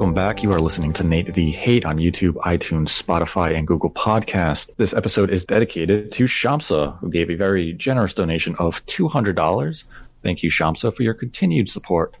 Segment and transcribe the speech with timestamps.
[0.00, 0.42] Welcome back.
[0.42, 4.74] You are listening to Nate the Hate on YouTube, iTunes, Spotify, and Google Podcast.
[4.78, 9.84] This episode is dedicated to Shamsa, who gave a very generous donation of $200.
[10.22, 12.16] Thank you, Shamsa, for your continued support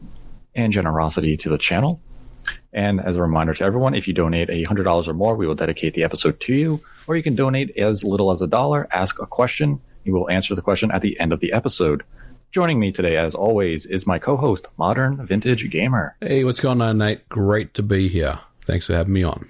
[0.54, 2.02] and generosity to the channel.
[2.74, 5.94] And as a reminder to everyone, if you donate $100 or more, we will dedicate
[5.94, 6.82] the episode to you.
[7.06, 9.80] Or you can donate as little as a dollar, ask a question.
[10.04, 12.02] We will answer the question at the end of the episode.
[12.52, 16.16] Joining me today, as always, is my co host, Modern Vintage Gamer.
[16.20, 17.28] Hey, what's going on, Nate?
[17.28, 18.40] Great to be here.
[18.66, 19.48] Thanks for having me on.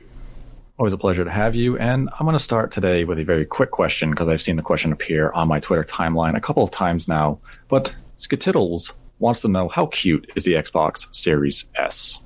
[0.79, 1.79] Always a pleasure to have you.
[1.79, 4.63] And I'm going to start today with a very quick question because I've seen the
[4.63, 7.39] question appear on my Twitter timeline a couple of times now.
[7.69, 12.21] But Skitiddles wants to know how cute is the Xbox Series S?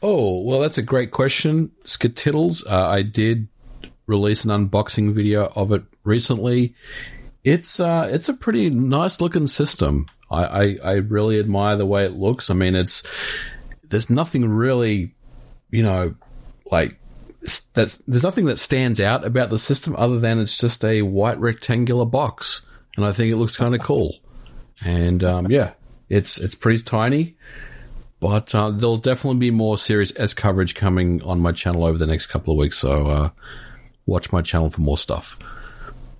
[0.00, 1.72] Oh, well, that's a great question.
[1.84, 3.48] Skitiddles, uh, I did
[4.06, 6.74] release an unboxing video of it recently.
[7.46, 10.06] It's uh, it's a pretty nice looking system.
[10.28, 12.50] I, I, I really admire the way it looks.
[12.50, 13.04] I mean, it's
[13.84, 15.14] there's nothing really,
[15.70, 16.16] you know,
[16.72, 16.98] like
[17.72, 21.38] that's there's nothing that stands out about the system other than it's just a white
[21.38, 24.16] rectangular box, and I think it looks kind of cool.
[24.84, 25.74] And um, yeah,
[26.08, 27.36] it's it's pretty tiny,
[28.18, 32.08] but uh, there'll definitely be more Series S coverage coming on my channel over the
[32.08, 32.76] next couple of weeks.
[32.76, 33.30] So uh,
[34.04, 35.38] watch my channel for more stuff.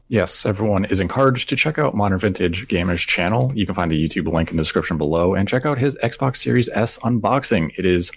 [0.09, 3.51] Yes, everyone is encouraged to check out Modern Vintage Gamer's channel.
[3.57, 6.37] You can find a YouTube link in the description below and check out his Xbox
[6.37, 7.73] Series S unboxing.
[7.77, 8.13] It is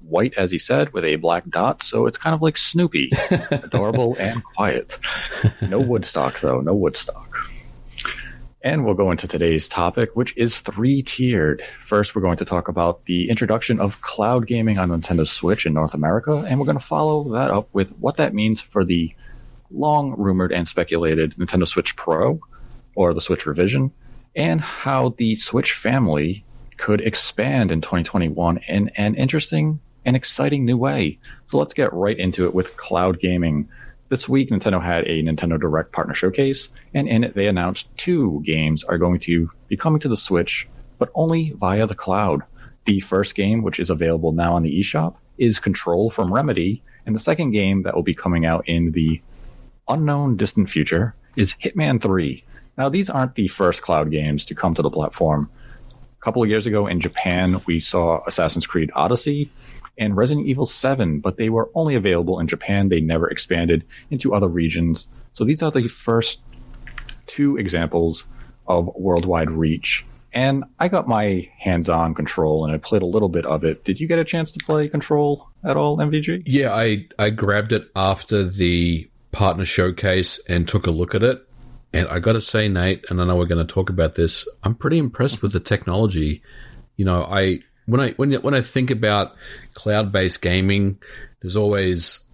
[0.00, 3.10] white, as he said, with a black dot, so it's kind of like Snoopy,
[3.50, 4.98] adorable and quiet.
[5.60, 7.36] No Woodstock, though, no Woodstock.
[8.62, 11.62] And we'll go into today's topic, which is three tiered.
[11.82, 15.74] First, we're going to talk about the introduction of cloud gaming on Nintendo Switch in
[15.74, 19.14] North America, and we're going to follow that up with what that means for the
[19.74, 22.40] long rumored and speculated Nintendo Switch Pro
[22.94, 23.92] or the Switch Revision,
[24.36, 26.44] and how the Switch family
[26.76, 31.18] could expand in 2021 in an interesting and exciting new way.
[31.48, 33.68] So let's get right into it with cloud gaming.
[34.08, 38.42] This week, Nintendo had a Nintendo Direct Partner Showcase, and in it, they announced two
[38.44, 40.68] games are going to be coming to the Switch,
[40.98, 42.42] but only via the cloud.
[42.84, 47.14] The first game, which is available now on the eShop, is Control from Remedy, and
[47.14, 49.20] the second game that will be coming out in the
[49.88, 52.44] unknown distant future is Hitman 3.
[52.76, 55.50] Now, these aren't the first cloud games to come to the platform.
[55.92, 59.50] A couple of years ago in Japan, we saw Assassin's Creed Odyssey,
[59.98, 62.88] and Resident Evil 7, but they were only available in Japan.
[62.88, 65.06] They never expanded into other regions.
[65.32, 66.40] So these are the first
[67.26, 68.24] two examples
[68.66, 70.04] of worldwide reach.
[70.32, 73.84] And I got my hands on Control and I played a little bit of it.
[73.84, 76.42] Did you get a chance to play Control at all, MVG?
[76.46, 81.46] Yeah, I, I grabbed it after the partner showcase and took a look at it.
[81.92, 84.48] And I got to say, Nate, and I know we're going to talk about this,
[84.62, 86.42] I'm pretty impressed with the technology.
[86.96, 89.34] You know, I when I when when I think about
[89.74, 90.98] cloud based gaming,
[91.40, 92.24] there's always,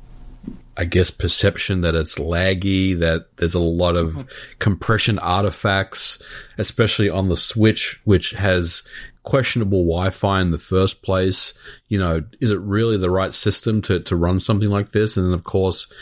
[0.77, 4.29] I guess, perception that it's laggy, that there's a lot of mm-hmm.
[4.59, 6.23] compression artifacts,
[6.59, 8.87] especially on the Switch, which has
[9.23, 11.53] questionable Wi-Fi in the first place.
[11.89, 15.17] You know, is it really the right system to to run something like this?
[15.17, 15.93] And then, of course,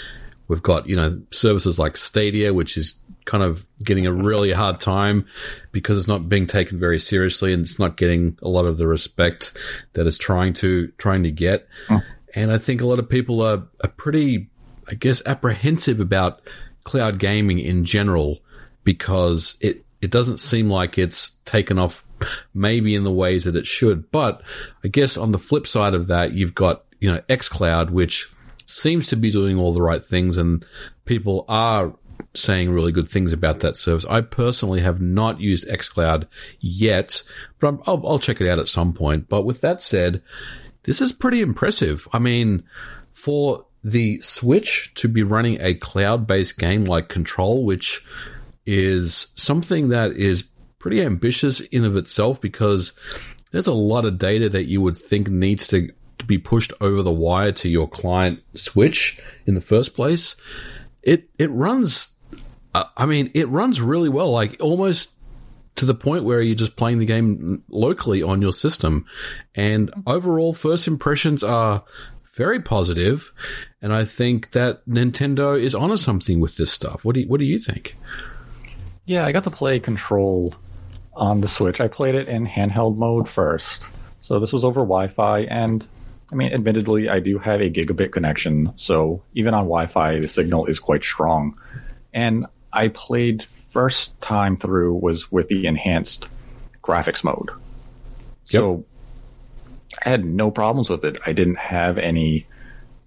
[0.48, 4.80] we've got you know services like Stadia, which is kind of getting a really hard
[4.80, 5.26] time
[5.70, 8.86] because it's not being taken very seriously and it's not getting a lot of the
[8.86, 9.54] respect
[9.92, 11.68] that it's trying to trying to get.
[11.90, 12.00] Oh.
[12.34, 14.48] And I think a lot of people are, are pretty,
[14.88, 16.40] I guess, apprehensive about
[16.84, 18.38] cloud gaming in general
[18.82, 22.06] because it it doesn't seem like it's taken off
[22.54, 24.10] maybe in the ways that it should.
[24.10, 24.42] But
[24.82, 28.32] I guess on the flip side of that, you've got you know xCloud, which
[28.68, 30.64] seems to be doing all the right things, and
[31.04, 31.94] people are
[32.34, 34.04] saying really good things about that service.
[34.04, 36.26] I personally have not used xCloud
[36.60, 37.22] yet,
[37.58, 39.28] but i will check it out at some point.
[39.28, 40.22] But with that said,
[40.82, 42.06] this is pretty impressive.
[42.12, 42.64] I mean,
[43.10, 48.06] for the Switch to be running a cloud based game like Control, which
[48.66, 52.92] is something that is pretty ambitious in of itself because
[53.50, 55.90] there's a lot of data that you would think needs to
[56.28, 60.36] be pushed over the wire to your client Switch in the first place.
[61.02, 62.14] It it runs
[62.74, 65.14] uh, I mean, it runs really well, like almost
[65.76, 69.06] to the point where you're just playing the game locally on your system.
[69.54, 71.84] And overall, first impressions are
[72.34, 73.32] very positive.
[73.80, 77.04] and I think that Nintendo is onto something with this stuff.
[77.04, 77.96] What do you, what do you think?
[79.06, 80.54] Yeah, I got to play Control
[81.14, 81.80] on the Switch.
[81.80, 83.84] I played it in handheld mode first,
[84.20, 85.86] so this was over Wi-Fi, and
[86.30, 90.66] I mean, admittedly, I do have a gigabit connection, so even on Wi-Fi, the signal
[90.66, 91.58] is quite strong.
[92.12, 96.28] And I played first time through was with the enhanced
[96.82, 97.50] graphics mode.
[98.44, 98.84] So
[100.04, 101.18] I had no problems with it.
[101.26, 102.46] I didn't have any,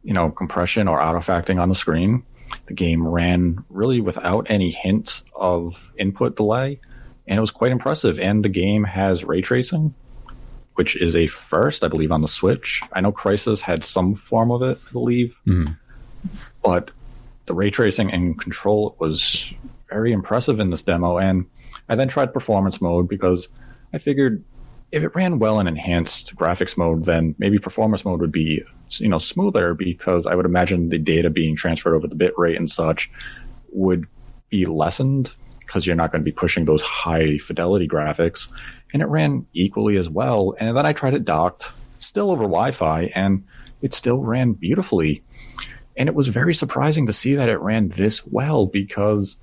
[0.03, 2.23] you know, compression or artifacting on the screen.
[2.65, 6.79] The game ran really without any hint of input delay,
[7.27, 8.19] and it was quite impressive.
[8.19, 9.93] And the game has ray tracing,
[10.75, 12.81] which is a first, I believe, on the Switch.
[12.93, 15.77] I know Crysis had some form of it, I believe, Mhm.
[16.63, 16.91] but
[17.45, 19.51] the ray tracing and control was
[19.89, 21.17] very impressive in this demo.
[21.17, 21.45] And
[21.89, 23.47] I then tried performance mode because
[23.93, 24.43] I figured
[24.91, 28.63] if it ran well in enhanced graphics mode, then maybe performance mode would be
[28.97, 32.57] you know smoother because I would imagine the data being transferred over the bit rate
[32.57, 33.09] and such
[33.71, 34.05] would
[34.49, 35.31] be lessened
[35.61, 38.49] because you're not going to be pushing those high fidelity graphics.
[38.93, 40.55] And it ran equally as well.
[40.59, 43.45] And then I tried it docked, still over Wi-Fi, and
[43.81, 45.23] it still ran beautifully.
[45.97, 49.37] And it was very surprising to see that it ran this well because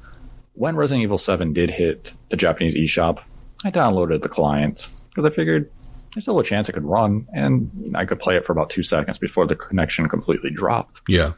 [0.55, 3.21] when Resident Evil 7 did hit the Japanese eShop,
[3.65, 5.71] I downloaded the client because I figured
[6.15, 8.53] there's still a chance it could run and you know, I could play it for
[8.53, 11.03] about two seconds before the connection completely dropped.
[11.09, 11.33] Yeah.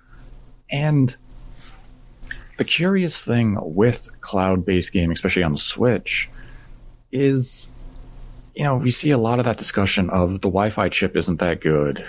[0.70, 1.16] And
[2.58, 6.30] the curious thing with cloud based gaming, especially on the Switch,
[7.10, 7.70] is
[8.54, 11.40] you know, we see a lot of that discussion of the Wi Fi chip isn't
[11.40, 12.04] that good.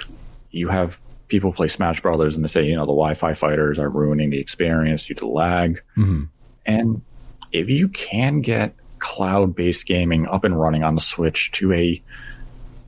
[0.52, 3.80] You have people play Smash Brothers and they say, you know, the Wi Fi fighters
[3.80, 5.82] are ruining the experience due to lag.
[5.98, 6.28] Mhm.
[6.66, 7.02] And
[7.52, 12.02] if you can get cloud based gaming up and running on the Switch to a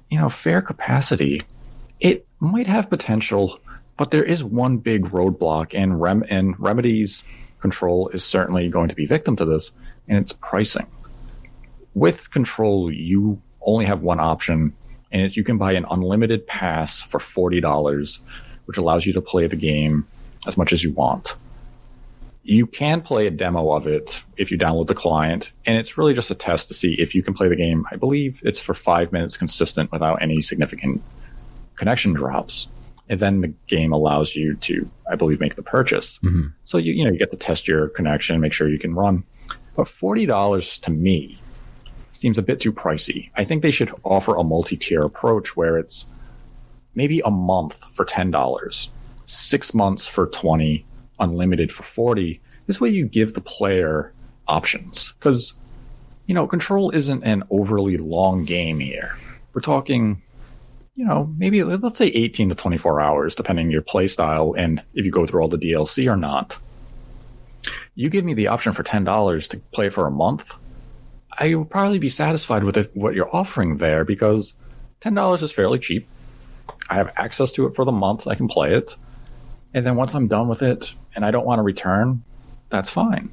[0.09, 1.41] you know fair capacity,
[1.99, 3.59] it might have potential,
[3.97, 7.23] but there is one big roadblock, and Rem and Remedy's
[7.61, 9.71] control is certainly going to be victim to this,
[10.07, 10.85] and it's pricing.
[11.95, 14.73] With control, you only have one option,
[15.11, 18.19] and it's you can buy an unlimited pass for forty dollars,
[18.65, 20.05] which allows you to play the game
[20.47, 21.35] as much as you want.
[22.45, 26.13] You can play a demo of it if you download the client, and it's really
[26.13, 27.85] just a test to see if you can play the game.
[27.89, 31.01] I believe it's for five minutes consistent without any significant
[31.75, 32.67] connection drops.
[33.07, 36.19] And then the game allows you to, I believe, make the purchase.
[36.23, 36.53] Mhm.
[36.63, 39.23] So you you know you get to test your connection, make sure you can run.
[39.75, 41.37] But forty dollars to me
[42.13, 43.29] seems a bit too pricey.
[43.35, 46.05] I think they should offer a multi-tier approach where it's
[46.95, 48.89] maybe a month for ten dollars,
[49.25, 50.85] six months for twenty,
[51.19, 52.39] unlimited for forty.
[52.67, 54.13] This way you give the player
[54.47, 55.53] options because
[56.27, 59.17] you know control isn't an overly long game here.
[59.53, 60.21] We're talking
[60.95, 64.81] you know, maybe let's say 18 to 24 hours, depending on your play style and
[64.93, 66.57] if you go through all the DLC or not.
[67.95, 70.53] You give me the option for $10 to play for a month.
[71.37, 74.53] I would probably be satisfied with it, what you're offering there because
[75.01, 76.07] $10 is fairly cheap.
[76.89, 78.27] I have access to it for the month.
[78.27, 78.95] I can play it.
[79.73, 82.23] And then once I'm done with it and I don't want to return,
[82.69, 83.31] that's fine.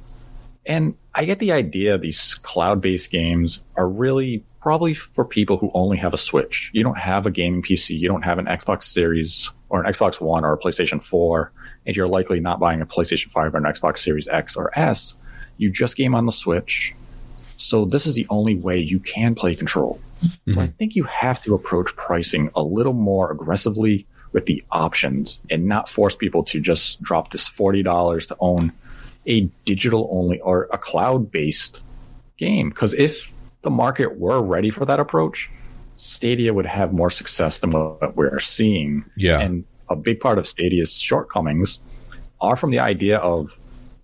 [0.65, 5.71] And I get the idea these cloud based games are really probably for people who
[5.73, 6.69] only have a Switch.
[6.73, 10.21] You don't have a gaming PC, you don't have an Xbox Series or an Xbox
[10.21, 11.51] One or a PlayStation 4,
[11.85, 15.15] and you're likely not buying a PlayStation 5 or an Xbox Series X or S.
[15.57, 16.93] You just game on the Switch.
[17.61, 19.99] So this is the only way you can play Control.
[20.21, 20.71] So I mm-hmm.
[20.73, 25.89] think you have to approach pricing a little more aggressively with the options and not
[25.89, 28.71] force people to just drop this $40 to own
[29.27, 31.79] a digital only or a cloud based
[32.37, 32.69] game.
[32.69, 33.31] Because if
[33.61, 35.49] the market were ready for that approach,
[35.95, 39.05] Stadia would have more success than what we're seeing.
[39.15, 39.39] Yeah.
[39.39, 41.79] And a big part of Stadia's shortcomings
[42.39, 43.55] are from the idea of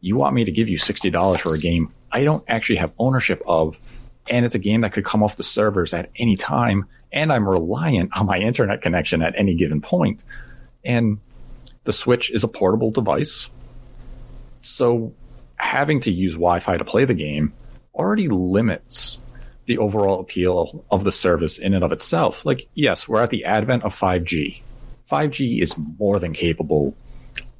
[0.02, 3.42] you want me to give you $60 for a game I don't actually have ownership
[3.46, 3.80] of,
[4.30, 7.48] and it's a game that could come off the servers at any time, and I'm
[7.48, 10.22] reliant on my internet connection at any given point.
[10.84, 11.20] And
[11.84, 13.50] the Switch is a portable device.
[14.62, 15.14] So
[15.56, 17.54] having to use Wi Fi to play the game
[17.94, 19.22] already limits
[19.66, 22.46] the overall appeal of the service in and of itself.
[22.46, 24.62] Like, yes, we're at the advent of 5G.
[25.10, 26.96] 5G is more than capable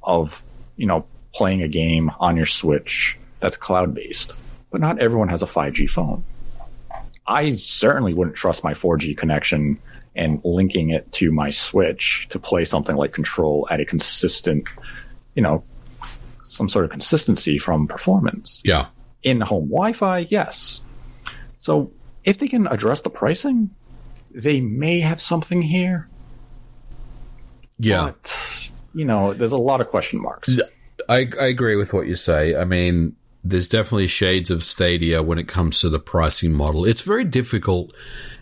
[0.02, 0.42] of,
[0.76, 4.32] you know, playing a game on your Switch that's cloud based.
[4.70, 6.24] But not everyone has a 5G phone.
[7.26, 9.78] I certainly wouldn't trust my 4G connection
[10.16, 14.68] and linking it to my Switch to play something like Control at a consistent,
[15.34, 15.62] you know,
[16.42, 18.62] some sort of consistency from performance.
[18.64, 18.86] Yeah.
[19.22, 20.82] In home Wi Fi, yes.
[21.58, 21.92] So
[22.24, 23.70] if they can address the pricing,
[24.30, 26.08] they may have something here.
[27.78, 28.06] Yeah.
[28.06, 30.56] But, you know, there's a lot of question marks.
[31.08, 32.56] I, I agree with what you say.
[32.56, 33.14] I mean,
[33.50, 36.84] there's definitely shades of Stadia when it comes to the pricing model.
[36.84, 37.94] It's very difficult.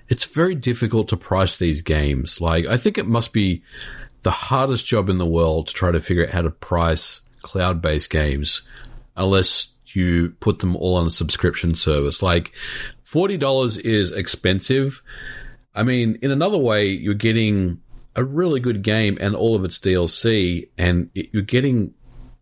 [0.08, 2.40] It's very difficult to price these games.
[2.40, 3.62] Like, I think it must be
[4.22, 7.80] the hardest job in the world to try to figure out how to price cloud
[7.80, 8.62] based games
[9.16, 12.22] unless you put them all on a subscription service.
[12.22, 12.52] Like,
[13.06, 15.02] $40 is expensive.
[15.74, 17.80] I mean, in another way, you're getting
[18.16, 21.94] a really good game and all of its DLC, and you're getting,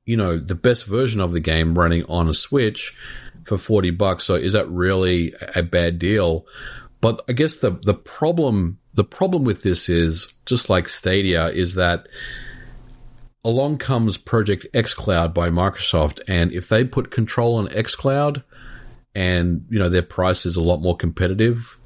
[0.04, 2.96] you know, the best version of the game running on a Switch
[3.44, 4.24] for 40 bucks.
[4.24, 6.46] So is that really a bad deal?
[7.00, 11.74] But I guess the, the problem, the problem with this is just like Stadia is
[11.74, 12.06] that
[13.44, 16.20] along comes Project xCloud by Microsoft.
[16.26, 18.42] And if they put control on xCloud
[19.14, 21.78] and, you know, their price is a lot more competitive,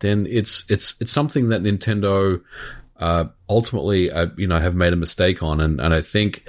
[0.00, 2.40] then it's, it's, it's something that Nintendo,
[2.98, 5.60] uh, ultimately, uh, you know, have made a mistake on.
[5.60, 6.44] And, and I think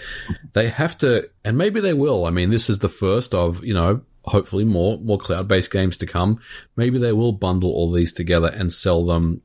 [0.53, 2.25] they have to, and maybe they will.
[2.25, 5.97] I mean, this is the first of, you know, hopefully more more cloud based games
[5.97, 6.39] to come.
[6.75, 9.41] Maybe they will bundle all these together and sell them,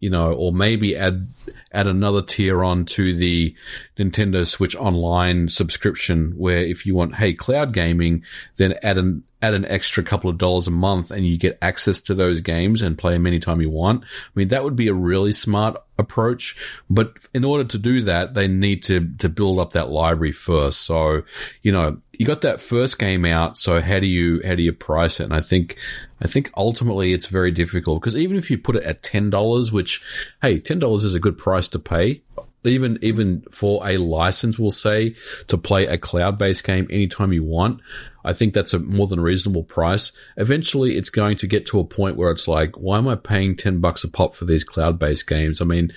[0.00, 1.28] you know, or maybe add
[1.72, 3.54] add another tier on to the
[3.98, 8.22] Nintendo Switch Online subscription, where if you want hey cloud gaming,
[8.56, 12.00] then add an add an extra couple of dollars a month and you get access
[12.02, 14.04] to those games and play them anytime you want.
[14.04, 16.56] I mean, that would be a really smart approach.
[16.88, 20.82] But in order to do that, they need to, to build up that library first.
[20.82, 21.22] So,
[21.62, 23.58] you know, you got that first game out.
[23.58, 25.24] So how do you, how do you price it?
[25.24, 25.76] And I think,
[26.20, 30.04] I think ultimately it's very difficult because even if you put it at $10, which,
[30.40, 32.22] hey, $10 is a good price to pay
[32.64, 35.14] even even for a license, we'll say
[35.48, 37.80] to play a cloud based game anytime you want.
[38.24, 40.12] I think that's a more than reasonable price.
[40.36, 43.56] Eventually, it's going to get to a point where it's like, why am I paying
[43.56, 45.60] ten bucks a pop for these cloud based games?
[45.60, 45.92] I mean,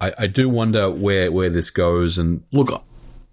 [0.00, 2.18] I, I do wonder where where this goes.
[2.18, 2.82] And look,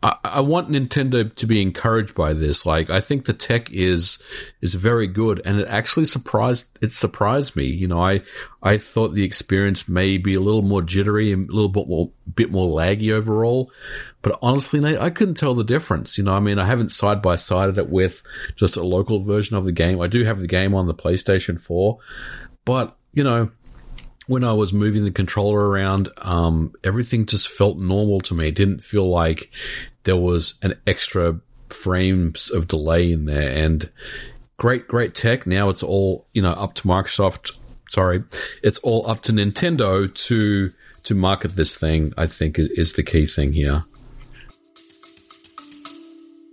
[0.04, 2.68] I, I, want Nintendo to be encouraged by this.
[2.68, 4.22] Like, I think the tech is
[4.62, 7.66] is very good, and it actually surprised it surprised me.
[7.66, 8.22] You know, I
[8.62, 12.12] I thought the experience may be a little more jittery and a little bit more
[12.36, 13.72] bit more laggy overall,
[14.22, 16.18] but honestly, Nate, I couldn't tell the difference.
[16.18, 18.22] You know, I mean, I haven't side by sided it with
[18.56, 20.00] just a local version of the game.
[20.00, 21.98] I do have the game on the PlayStation Four,
[22.66, 23.50] but you know,
[24.28, 28.50] when I was moving the controller around, um, everything just felt normal to me.
[28.50, 29.50] It didn't feel like
[30.04, 33.52] there was an extra frames of delay in there.
[33.52, 33.90] And
[34.58, 35.48] great, great tech.
[35.48, 37.56] Now it's all you know up to Microsoft.
[37.90, 38.24] Sorry,
[38.64, 40.70] it's all up to Nintendo to
[41.04, 42.12] to market this thing.
[42.18, 43.86] I think is, is the key thing here.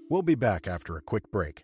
[0.08, 1.63] We'll be back after a quick break.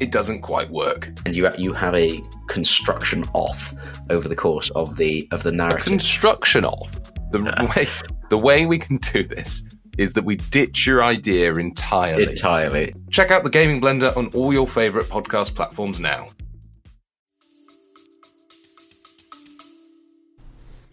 [0.00, 1.10] it doesn't quite work.
[1.24, 3.74] And you you have a construction off
[4.08, 5.86] over the course of the of the narrative.
[5.86, 6.90] A construction off.
[7.30, 7.86] The way
[8.30, 9.62] the way we can do this
[9.98, 12.30] is that we ditch your idea entirely.
[12.30, 12.92] Entirely.
[13.10, 16.28] Check out the Gaming Blender on all your favorite podcast platforms now.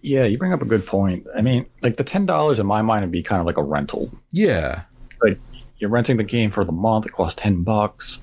[0.02, 1.26] Yeah, you bring up a good point.
[1.36, 3.64] I mean, like the ten dollars in my mind would be kind of like a
[3.64, 4.12] rental.
[4.32, 4.84] Yeah,
[5.22, 5.40] like
[5.78, 7.06] you're renting the game for the month.
[7.06, 8.20] It costs ten bucks.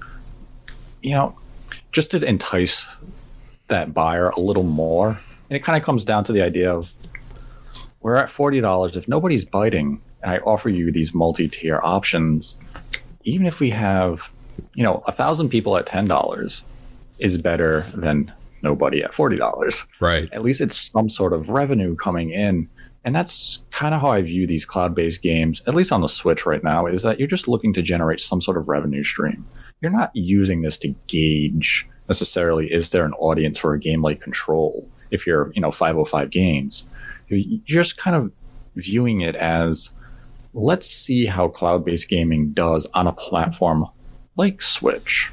[1.05, 1.39] You know,
[1.93, 2.87] just to entice
[3.69, 5.21] that buyer a little more,
[5.51, 6.95] and it kind of comes down to the idea of
[8.01, 8.97] we're at forty dollars.
[8.97, 12.57] If nobody's biting, and I offer you these multi-tier options,
[13.25, 14.33] even if we have,
[14.73, 16.63] you know, a thousand people at ten dollars,
[17.21, 18.33] is better than
[18.63, 19.85] nobody at forty dollars.
[20.01, 20.33] Right.
[20.33, 22.67] At least it's some sort of revenue coming in.
[23.05, 26.47] And that's kind of how I view these cloud-based games, at least on the Switch
[26.47, 29.45] right now, is that you're just looking to generate some sort of revenue stream.
[29.81, 34.21] You're not using this to gauge necessarily is there an audience for a game like
[34.21, 36.87] Control if you're, you know, 505 games.
[37.29, 38.33] You're just kind of
[38.77, 39.91] viewing it as
[40.53, 43.87] let's see how cloud-based gaming does on a platform
[44.37, 45.33] like Switch.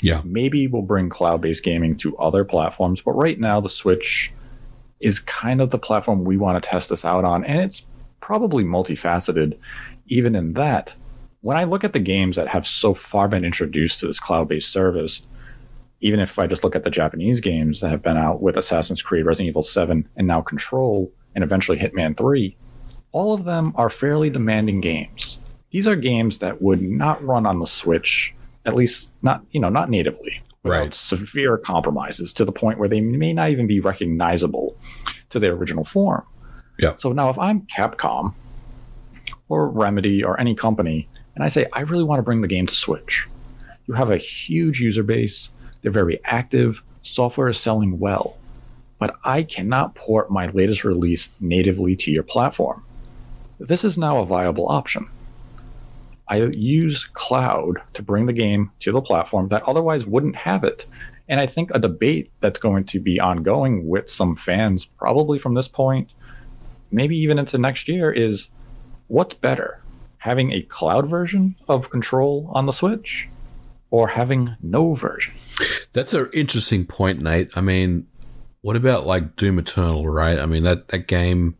[0.00, 0.22] Yeah.
[0.24, 4.32] Maybe we'll bring cloud based gaming to other platforms, but right now the Switch
[5.00, 7.86] is kind of the platform we want to test this out on, and it's
[8.20, 9.56] probably multifaceted
[10.08, 10.94] even in that.
[11.40, 14.48] When I look at the games that have so far been introduced to this cloud
[14.48, 15.22] based service,
[16.00, 19.02] even if I just look at the Japanese games that have been out with Assassin's
[19.02, 22.56] Creed, Resident Evil 7, and now Control, and eventually Hitman 3,
[23.12, 25.38] all of them are fairly demanding games.
[25.70, 28.34] These are games that would not run on the Switch
[28.68, 30.94] at least not you know not natively without Right.
[30.94, 34.76] severe compromises to the point where they may not even be recognizable
[35.30, 36.24] to their original form.
[36.78, 36.96] Yeah.
[36.96, 38.34] So now if I'm Capcom
[39.48, 42.66] or Remedy or any company and I say I really want to bring the game
[42.66, 43.28] to Switch.
[43.86, 48.36] You have a huge user base, they're very active, software is selling well.
[48.98, 52.82] But I cannot port my latest release natively to your platform.
[53.60, 55.08] This is now a viable option
[56.26, 60.86] I use cloud to bring the game to the platform that otherwise wouldn't have it.
[61.28, 65.54] And I think a debate that's going to be ongoing with some fans, probably from
[65.54, 66.10] this point,
[66.90, 68.50] maybe even into next year, is
[69.06, 69.80] what's better?
[70.18, 73.28] Having a cloud version of Control on the Switch
[73.90, 75.34] or having no version?
[75.92, 77.56] That's an interesting point, Nate.
[77.56, 78.06] I mean,
[78.60, 80.38] what about like Doom Eternal, right?
[80.38, 81.56] I mean, that, that game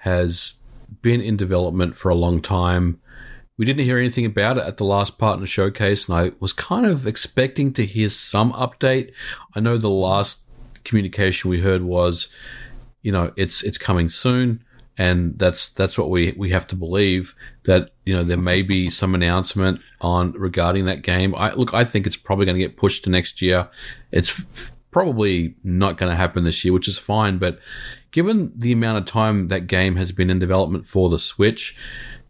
[0.00, 0.54] has
[1.02, 3.00] been in development for a long time.
[3.56, 6.86] We didn't hear anything about it at the last partner showcase, and I was kind
[6.86, 9.12] of expecting to hear some update.
[9.54, 10.46] I know the last
[10.84, 12.32] communication we heard was,
[13.02, 14.64] you know, it's it's coming soon,
[15.00, 18.90] and that's that's what we we have to believe that you know there may be
[18.90, 21.34] some announcement on regarding that game.
[21.34, 23.66] I look, I think it's probably going to get pushed to next year.
[24.12, 27.58] It's f- probably not going to happen this year, which is fine, but
[28.10, 31.78] given the amount of time that game has been in development for the Switch,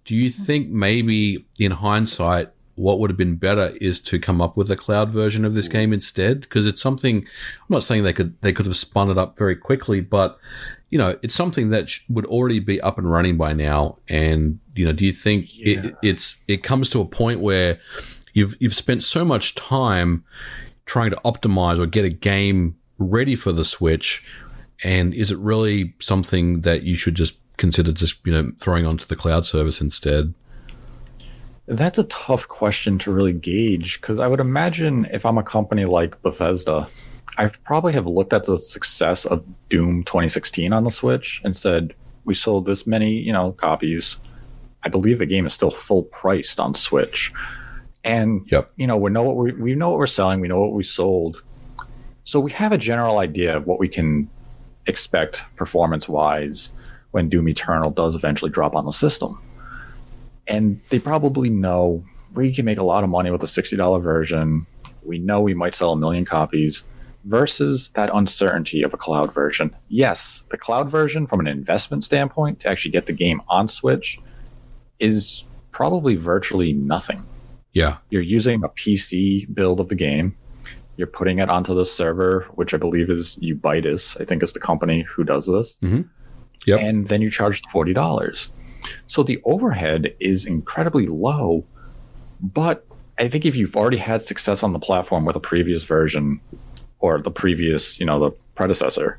[0.04, 4.56] do you think maybe in hindsight, what would have been better is to come up
[4.56, 6.42] with a cloud version of this game instead?
[6.42, 9.56] Because it's something I'm not saying they could they could have spun it up very
[9.56, 10.38] quickly, but
[10.90, 13.98] you know it's something that sh- would already be up and running by now.
[14.08, 15.86] And you know, do you think Yeah.
[15.86, 17.78] it, it's it comes to a point where
[18.34, 20.24] you've you've spent so much time
[20.86, 24.26] trying to optimize or get a game ready for the Switch,
[24.84, 29.06] and is it really something that you should just consider just you know throwing onto
[29.06, 30.34] the cloud service instead?
[31.66, 35.84] That's a tough question to really gauge because I would imagine if I'm a company
[35.84, 36.88] like Bethesda,
[37.38, 41.94] I probably have looked at the success of Doom 2016 on the Switch and said,
[42.24, 44.18] we sold this many, you know, copies.
[44.82, 47.32] I believe the game is still full priced on Switch.
[48.04, 48.70] And Yep.
[48.76, 50.82] you know, we know what we we know what we're selling, we know what we
[50.82, 51.42] sold.
[52.24, 54.28] So we have a general idea of what we can
[54.86, 56.70] expect performance wise
[57.10, 59.38] when Doom Eternal does eventually drop on the system
[60.50, 62.02] and they probably know
[62.34, 64.66] we can make a lot of money with a $60 version.
[65.04, 66.82] We know we might sell a million copies
[67.24, 69.74] versus that uncertainty of a cloud version.
[69.88, 74.18] Yes, the cloud version, from an investment standpoint, to actually get the game on Switch,
[74.98, 77.24] is probably virtually nothing.
[77.72, 80.36] Yeah, You're using a PC build of the game.
[80.96, 84.60] You're putting it onto the server, which I believe is Ubitus, I think is the
[84.60, 85.76] company who does this.
[85.82, 86.02] Mm-hmm.
[86.66, 86.80] Yep.
[86.80, 88.48] And then you charge forty dollars.
[89.06, 91.64] So the overhead is incredibly low.
[92.40, 92.84] But
[93.18, 96.40] I think if you've already had success on the platform with a previous version
[97.00, 99.18] or the previous, you know, the predecessor,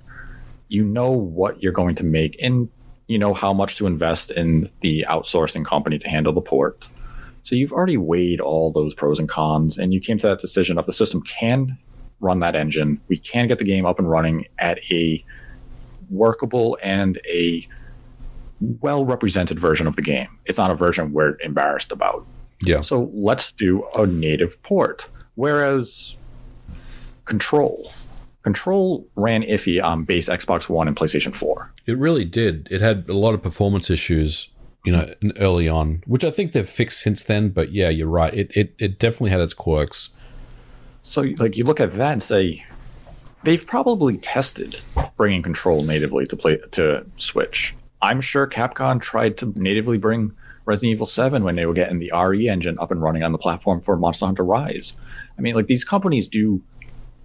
[0.70, 2.70] you know what you're going to make and
[3.08, 6.88] you know how much to invest in the outsourcing company to handle the port.
[7.44, 10.78] So you've already weighed all those pros and cons, and you came to that decision
[10.78, 11.78] of the system can
[12.22, 13.02] run that engine.
[13.10, 15.24] We can get the game up and running at a
[16.10, 17.68] workable and a
[18.80, 20.28] well represented version of the game.
[20.46, 22.26] It's not a version we're embarrassed about.
[22.62, 25.10] yeah, So let's do a native port.
[25.36, 26.16] Whereas
[27.32, 27.94] Control,
[28.44, 31.74] Control ran iffy on base Xbox One and PlayStation 4.
[31.86, 32.68] it really did.
[32.70, 34.50] It had a lot of performance issues,
[34.84, 37.50] you know, early on, which I think they've fixed since then.
[37.52, 38.34] But yeah, you're right.
[38.34, 40.10] It it, it definitely had its quirks.
[41.02, 42.66] So like you look at that and say
[43.44, 44.82] they've probably tested
[45.16, 47.74] bringing Control natively to play to Switch.
[48.02, 50.34] I'm sure Capcom tried to natively bring
[50.66, 53.38] Resident Evil 7 when they were getting the RE engine up and running on the
[53.38, 54.96] platform for Monster Hunter Rise.
[55.38, 56.62] I mean, like these companies do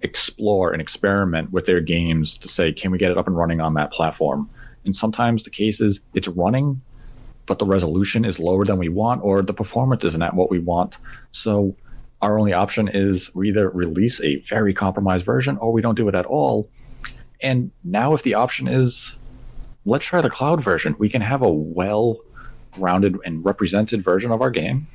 [0.01, 3.61] explore and experiment with their games to say, can we get it up and running
[3.61, 4.49] on that platform?
[4.85, 6.81] And sometimes the case is it's running,
[7.45, 10.59] but the resolution is lower than we want, or the performance isn't at what we
[10.59, 10.97] want.
[11.31, 11.75] So
[12.21, 16.07] our only option is we either release a very compromised version or we don't do
[16.07, 16.69] it at all.
[17.41, 19.15] And now, if the option is
[19.85, 22.17] let's try the cloud version, we can have a well
[22.77, 24.87] rounded and represented version of our game.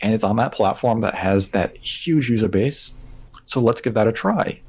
[0.00, 2.92] And it's on that platform that has that huge user base.
[3.50, 4.60] So let's give that a try.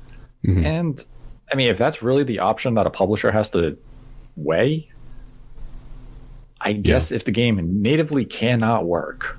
[0.43, 0.65] Mhm.
[0.65, 1.05] And
[1.53, 3.77] I mean, if that's really the option that a publisher has to
[4.35, 4.89] weigh,
[6.59, 9.37] I guess if the game natively cannot work,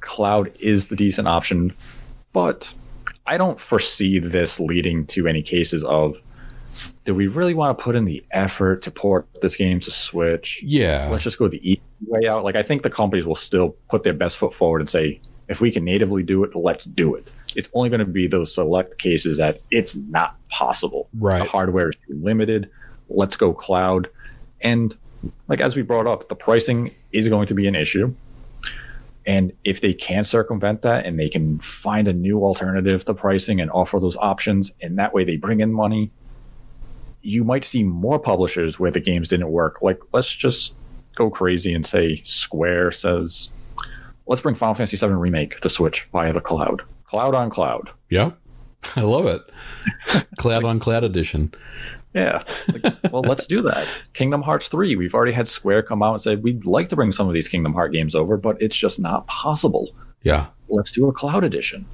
[0.00, 1.72] cloud is the decent option.
[2.32, 2.68] But
[3.26, 6.16] I don't foresee this leading to any cases of
[7.04, 10.60] do we really want to put in the effort to port this game to Switch?
[10.64, 12.42] Yeah, Let's just go the easy way out.
[12.42, 15.60] Like I think the companies will still put their best foot forward and say, if
[15.60, 17.30] we can natively do it, let's do it.
[17.54, 21.08] It's only going to be those select cases that it's not possible.
[21.18, 21.38] Right.
[21.38, 22.70] The hardware is too limited.
[23.08, 24.08] Let's go cloud.
[24.60, 24.96] And
[25.48, 28.14] like as we brought up, the pricing is going to be an issue.
[29.26, 33.60] And if they can circumvent that and they can find a new alternative to pricing
[33.60, 36.10] and offer those options, and that way they bring in money,
[37.22, 39.82] you might see more publishers where the games didn't work.
[39.82, 40.74] Like, let's just
[41.14, 43.50] go crazy and say Square says,
[44.26, 46.82] let's bring Final Fantasy VII Remake to Switch via the cloud.
[47.10, 47.90] Cloud on cloud.
[48.08, 48.30] Yeah.
[48.94, 49.42] I love it.
[50.38, 51.50] cloud on cloud edition.
[52.14, 52.44] Yeah.
[52.72, 53.88] Like, well, let's do that.
[54.12, 54.94] Kingdom Hearts 3.
[54.94, 57.48] We've already had Square come out and say, we'd like to bring some of these
[57.48, 59.90] Kingdom Heart games over, but it's just not possible.
[60.22, 60.46] Yeah.
[60.68, 61.84] Let's do a cloud edition.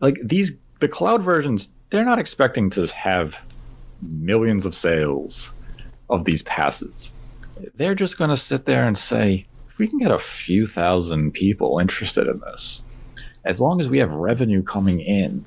[0.00, 3.42] Like these, the cloud versions, they're not expecting to have
[4.02, 5.50] millions of sales
[6.10, 7.10] of these passes.
[7.76, 11.32] They're just going to sit there and say, if we can get a few thousand
[11.32, 12.84] people interested in this,
[13.44, 15.44] as long as we have revenue coming in,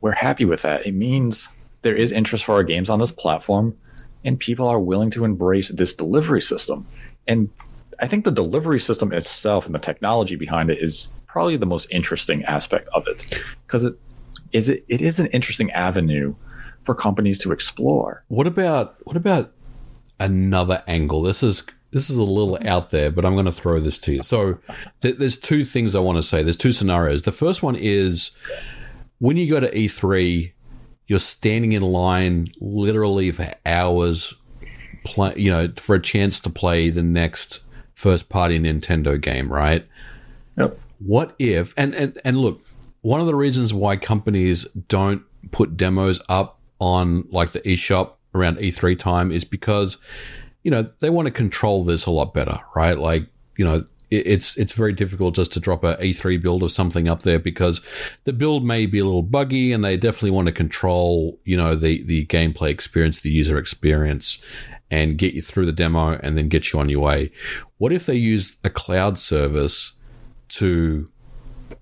[0.00, 0.86] we're happy with that.
[0.86, 1.48] It means
[1.82, 3.76] there is interest for our games on this platform,
[4.24, 6.86] and people are willing to embrace this delivery system.
[7.26, 7.50] And
[8.00, 11.88] I think the delivery system itself and the technology behind it is probably the most
[11.90, 13.94] interesting aspect of it because it
[14.52, 16.34] is it, it is an interesting avenue
[16.82, 18.24] for companies to explore.
[18.28, 19.52] What about what about
[20.20, 21.22] another angle?
[21.22, 24.14] This is this is a little out there, but I'm going to throw this to
[24.14, 24.22] you.
[24.22, 24.58] So
[25.00, 26.42] th- there's two things I want to say.
[26.42, 27.22] There's two scenarios.
[27.22, 28.32] The first one is
[29.18, 30.52] when you go to E3,
[31.06, 34.34] you're standing in line literally for hours,
[35.04, 39.86] play, you know, for a chance to play the next first party Nintendo game, right?
[40.58, 40.78] Yep.
[40.98, 42.60] What if and, and and look,
[43.00, 48.58] one of the reasons why companies don't put demos up on like the eShop around
[48.58, 49.98] E3 time is because
[50.62, 52.98] you know they want to control this a lot better, right?
[52.98, 57.08] Like you know it's it's very difficult just to drop a E3 build of something
[57.08, 57.82] up there because
[58.24, 61.74] the build may be a little buggy and they definitely want to control you know
[61.74, 64.42] the the gameplay experience, the user experience,
[64.90, 67.30] and get you through the demo and then get you on your way.
[67.76, 69.92] What if they use a cloud service
[70.48, 71.10] to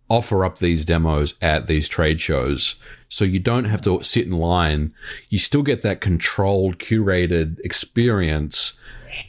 [0.09, 2.77] offer up these demos at these trade shows.
[3.09, 4.93] So you don't have to sit in line.
[5.29, 8.79] You still get that controlled curated experience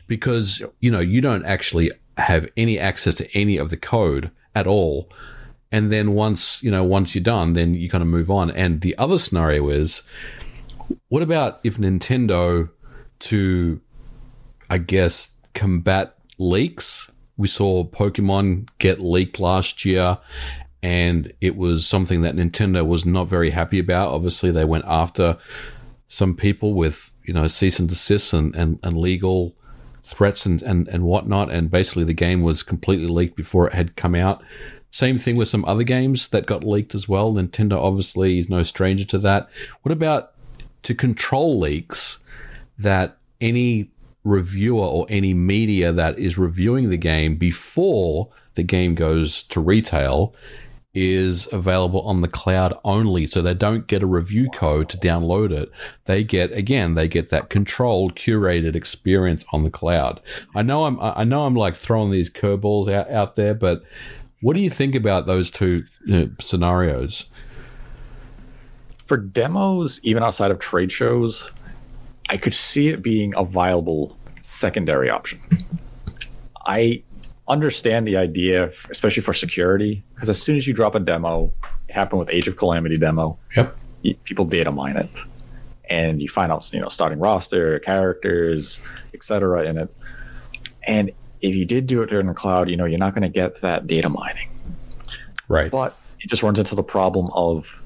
[0.07, 4.67] because you know you don't actually have any access to any of the code at
[4.67, 5.09] all.
[5.71, 8.51] And then once you know once you're done then you kind of move on.
[8.51, 10.03] And the other scenario is
[11.09, 12.69] what about if nintendo
[13.19, 13.81] to
[14.69, 17.11] i guess combat leaks?
[17.35, 20.17] We saw Pokemon get leaked last year,
[20.83, 24.13] and it was something that Nintendo was not very happy about.
[24.13, 25.37] Obviously, they went after
[26.07, 29.53] some people with you know cease and desist and, and, and legal
[30.03, 33.95] threats and, and, and whatnot, and basically the game was completely leaked before it had
[33.95, 34.41] come out.
[34.89, 37.33] Same thing with some other games that got leaked as well.
[37.33, 39.49] Nintendo obviously is no stranger to that.
[39.81, 40.31] What about
[40.83, 42.23] to control leaks
[42.79, 43.89] that any
[44.23, 50.33] reviewer or any media that is reviewing the game before the game goes to retail
[50.97, 53.27] is available on the cloud only.
[53.27, 55.69] So they don't get a review code to download it.
[56.05, 60.19] They get again they get that controlled curated experience on the cloud.
[60.55, 63.83] I know i'm i know i'm like throwing these curveballs out, out there but
[64.41, 67.29] what do you think about those two you know, scenarios?
[69.05, 71.49] For demos, even outside of trade shows,
[72.29, 75.39] I could see it being a viable secondary option.
[76.65, 77.03] I
[77.47, 81.51] understand the idea, especially for security, because as soon as you drop a demo,
[81.87, 83.37] it happened with Age of Calamity demo.
[83.55, 83.75] Yep.
[84.01, 85.09] you- People data mine it,
[85.89, 88.79] and you find out, you know, starting roster, characters,
[89.13, 89.65] etc.
[89.65, 89.95] in it.
[90.85, 93.29] And if you did do it during the cloud, you know, you're not going to
[93.29, 94.49] get that data mining.
[95.47, 97.81] right But it just runs into the problem of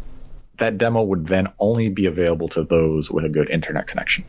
[0.57, 4.23] that demo would then only be available to those with a good internet connection.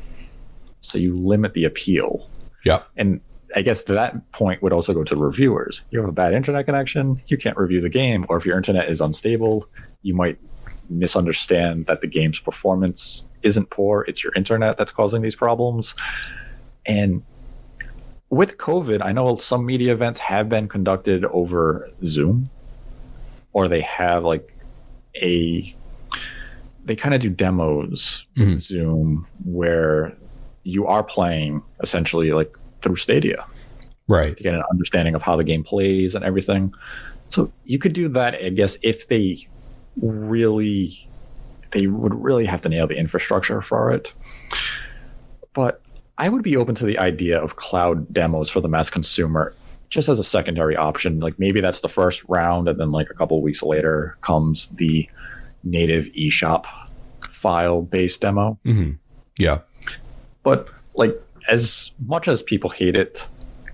[0.80, 2.28] So you limit the appeal.
[2.64, 2.82] Yeah.
[2.96, 3.20] And
[3.54, 5.82] I guess that point would also go to reviewers.
[5.90, 8.24] You have a bad internet connection, you can't review the game.
[8.28, 9.66] Or if your internet is unstable,
[10.02, 10.38] you might
[10.90, 15.94] misunderstand that the game's performance isn't poor, it's your internet that's causing these problems.
[16.86, 17.22] And
[18.30, 22.48] with COVID, I know some media events have been conducted over Zoom,
[23.52, 24.56] or they have like
[25.16, 25.74] a
[26.84, 28.58] they kind of do demos Mhm.
[28.58, 30.14] Zoom where
[30.64, 33.46] you are playing essentially like through Stadia
[34.08, 36.74] right to get an understanding of how the game plays and everything.
[37.28, 39.46] So you could do that, I guess, if they
[40.00, 41.08] really
[41.72, 44.12] they would really have to nail the infrastructure for it.
[45.54, 45.80] But
[46.18, 49.54] I would be open to the idea of cloud demos for the mass consumer
[49.88, 51.20] just as a secondary option.
[51.20, 54.68] Like maybe that's the first round, and then like a couple of weeks later comes
[54.68, 55.08] the
[55.64, 56.66] native eShop
[57.30, 58.58] file based demo.
[58.64, 58.92] hmm
[59.38, 59.60] yeah
[60.42, 61.20] But like
[61.52, 63.26] as much as people hate it,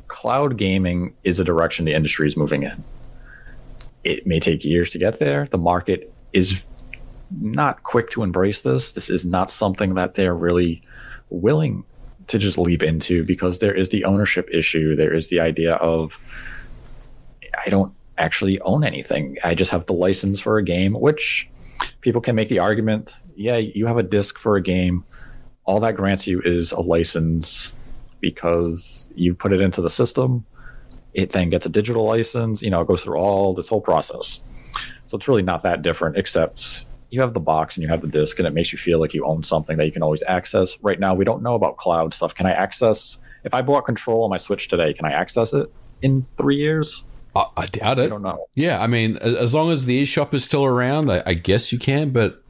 [0.09, 2.85] cloud gaming is a direction the industry is moving in.
[4.03, 5.47] It may take years to get there.
[5.47, 6.65] The market is
[7.41, 8.91] not quick to embrace this.
[8.93, 10.83] This is not something that they're really
[11.31, 11.85] willing
[12.27, 14.97] to just leap into because there is the ownership issue.
[14.97, 16.21] There is the idea of
[17.65, 19.37] I don't actually own anything.
[19.45, 21.49] I just have the license for a game, which
[22.01, 25.05] people can make the argument yeah, you have a disc for a game.
[25.69, 27.73] All that grants you is a license
[28.21, 30.47] because you put it into the system.
[31.13, 32.63] It then gets a digital license.
[32.63, 34.41] You know, it goes through all this whole process.
[35.05, 38.09] So it's really not that different, except you have the box and you have the
[38.09, 40.83] disc, and it makes you feel like you own something that you can always access.
[40.83, 42.35] Right now, we don't know about cloud stuff.
[42.35, 43.19] Can I access?
[43.45, 47.05] If I bought Control on my Switch today, can I access it in three years?
[47.37, 48.09] I, I doubt I it.
[48.09, 48.47] don't know.
[48.55, 51.79] Yeah, I mean, as long as the eShop is still around, I, I guess you
[51.79, 52.09] can.
[52.11, 52.43] But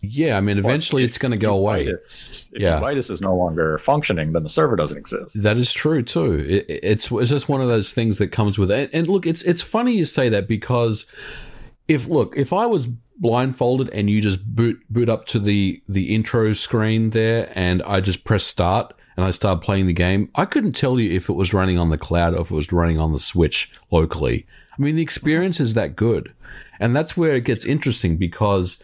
[0.00, 1.86] yeah, I mean, eventually it's going to go away.
[1.86, 2.78] If Yeah.
[2.78, 5.42] Ubitus is no longer functioning, then the server doesn't exist.
[5.42, 6.34] That is true too.
[6.34, 8.90] It, it's it's just one of those things that comes with it.
[8.92, 11.06] And look, it's it's funny you say that because
[11.88, 16.14] if look, if I was blindfolded and you just boot boot up to the the
[16.14, 20.44] intro screen there and I just press start and I start playing the game, I
[20.44, 23.00] couldn't tell you if it was running on the cloud or if it was running
[23.00, 24.46] on the Switch locally.
[24.78, 26.32] I mean, the experience is that good.
[26.78, 28.80] And that's where it gets interesting because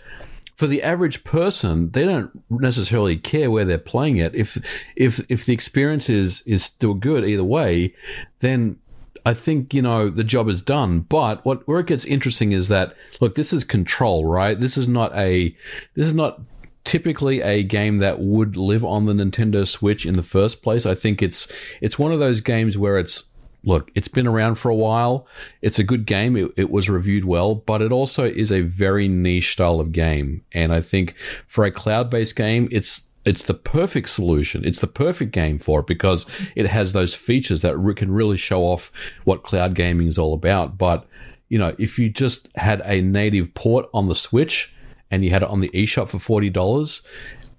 [0.56, 4.34] for the average person, they don't necessarily care where they're playing it.
[4.34, 4.58] If
[4.96, 7.94] if if the experience is is still good either way,
[8.38, 8.78] then
[9.26, 11.00] I think you know the job is done.
[11.00, 14.58] But what where it gets interesting is that look, this is control, right?
[14.58, 15.56] This is not a
[15.94, 16.40] this is not
[16.84, 20.86] typically a game that would live on the Nintendo Switch in the first place.
[20.86, 23.24] I think it's it's one of those games where it's
[23.64, 25.27] look, it's been around for a while.
[25.62, 26.37] It's a good game.
[26.37, 30.44] It, it was reviewed well, but it also is a very niche style of game.
[30.53, 31.14] And I think
[31.46, 34.64] for a cloud based game, it's it's the perfect solution.
[34.66, 38.37] It's the perfect game for it because it has those features that re- can really
[38.37, 38.92] show off
[39.24, 40.77] what cloud gaming is all about.
[40.77, 41.07] But
[41.48, 44.74] you know, if you just had a native port on the Switch
[45.11, 47.03] and you had it on the eShop for forty dollars,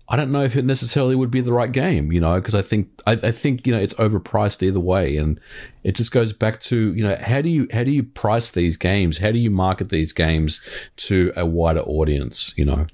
[0.08, 2.62] I don't know if it necessarily would be the right game, you know, because I
[2.62, 5.40] think I, I think you know it's overpriced either way, and
[5.84, 8.78] it just goes back to you know how do you how do you price these
[8.78, 9.18] games?
[9.18, 10.62] How do you market these games
[10.98, 12.54] to a wider audience?
[12.56, 12.86] You know,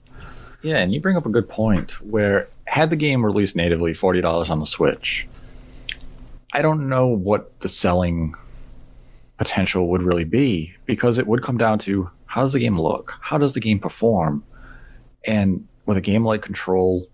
[0.62, 4.22] Yeah, and you bring up a good point where had the game released natively forty
[4.22, 5.28] dollars on the Switch,
[6.54, 8.36] I don't know what the selling
[9.38, 13.18] potential would really be because it would come down to how does the game look?
[13.20, 14.46] How does the game perform?
[15.26, 17.06] And with a game like Control,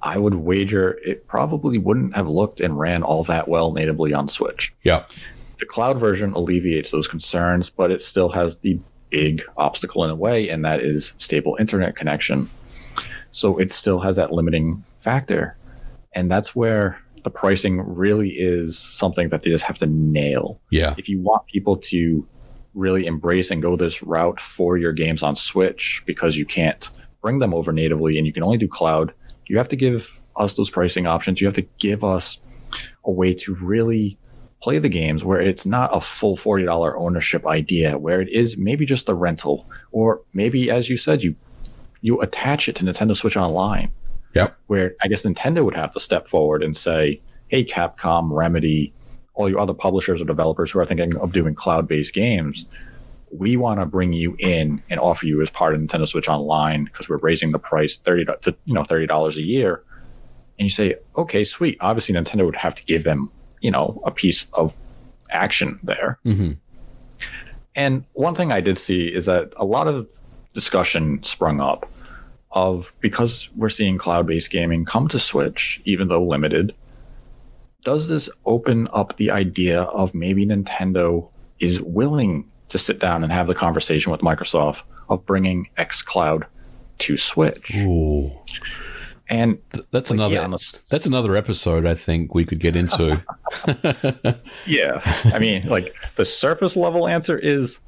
[0.00, 4.28] I would wager it probably wouldn't have looked and ran all that well natively on
[4.28, 4.72] Switch.
[4.82, 5.02] yeah,
[5.58, 8.78] The cloud version alleviates those concerns, but it still has the
[9.10, 12.48] big obstacle in the way, and that is stable internet connection.
[13.30, 15.56] So it still has that limiting factor.
[16.12, 20.60] And that's where the pricing really is something that they just have to nail.
[20.70, 22.26] yeah, If you want people to
[22.74, 26.88] really embrace and go this route for your games on Switch because you can't
[27.22, 29.14] bring them over natively and you can only do cloud,
[29.46, 31.40] you have to give us those pricing options.
[31.40, 32.38] You have to give us
[33.04, 34.18] a way to really
[34.62, 38.86] play the games where it's not a full $40 ownership idea, where it is maybe
[38.86, 41.34] just a rental, or maybe, as you said, you
[42.04, 43.92] you attach it to Nintendo Switch Online.
[44.34, 48.94] Yep, where I guess Nintendo would have to step forward and say, hey, Capcom, Remedy,
[49.34, 52.66] all your other publishers or developers who are thinking of doing cloud based games,
[53.32, 56.84] we want to bring you in and offer you as part of Nintendo Switch Online
[56.84, 59.82] because we're raising the price thirty to you know thirty dollars a year.
[60.58, 61.78] And you say, okay, sweet.
[61.80, 64.76] Obviously, Nintendo would have to give them you know a piece of
[65.30, 66.18] action there.
[66.24, 66.52] hmm
[67.74, 70.06] And one thing I did see is that a lot of
[70.52, 71.88] discussion sprung up
[72.50, 76.74] of because we're seeing cloud based gaming come to Switch, even though limited,
[77.82, 83.32] does this open up the idea of maybe Nintendo is willing to sit down and
[83.32, 86.44] have the conversation with Microsoft of bringing xCloud
[86.98, 87.74] to Switch?
[87.76, 88.30] Ooh,
[89.28, 89.58] And
[89.90, 90.56] that's like, another yeah,
[90.90, 93.22] that's another episode I think we could get into.
[94.66, 95.00] Yeah.
[95.26, 97.80] I mean, like the surface level answer is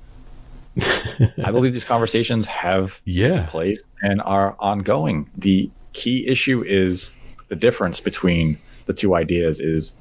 [1.42, 5.30] I believe these conversations have yeah, place and are ongoing.
[5.36, 7.10] The key issue is
[7.48, 9.94] the difference between the two ideas is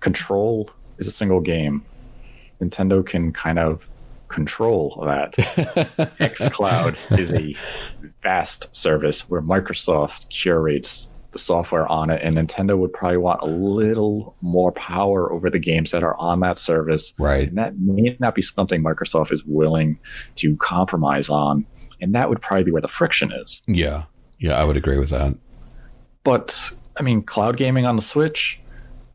[0.00, 1.82] control is a single game.
[2.60, 3.88] Nintendo can kind of
[4.28, 5.32] control that.
[6.20, 7.52] xCloud is a
[8.22, 13.46] vast service where Microsoft curates the software on it, and Nintendo would probably want a
[13.46, 17.14] little more power over the games that are on that service.
[17.18, 17.48] right.
[17.48, 19.98] And that may not be something Microsoft is willing
[20.36, 21.66] to compromise on.
[22.00, 23.60] And that would probably be where the friction is.
[23.66, 24.04] Yeah,
[24.38, 25.34] yeah, I would agree with that.
[26.24, 28.60] But I mean, cloud gaming on the Switch,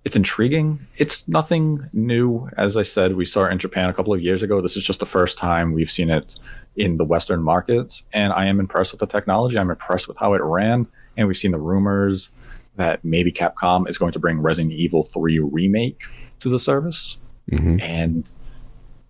[0.06, 0.86] it's intriguing.
[0.98, 2.50] It's nothing new.
[2.58, 4.62] As I said, we saw it in Japan a couple of years ago.
[4.62, 6.36] This is just the first time we've seen it
[6.76, 8.04] in the Western markets.
[8.12, 9.58] And I am impressed with the technology.
[9.58, 10.88] I'm impressed with how it ran.
[11.16, 12.30] And we've seen the rumors
[12.76, 16.04] that maybe Capcom is going to bring Resident Evil 3 Remake
[16.40, 17.18] to the service.
[17.50, 18.28] hmm And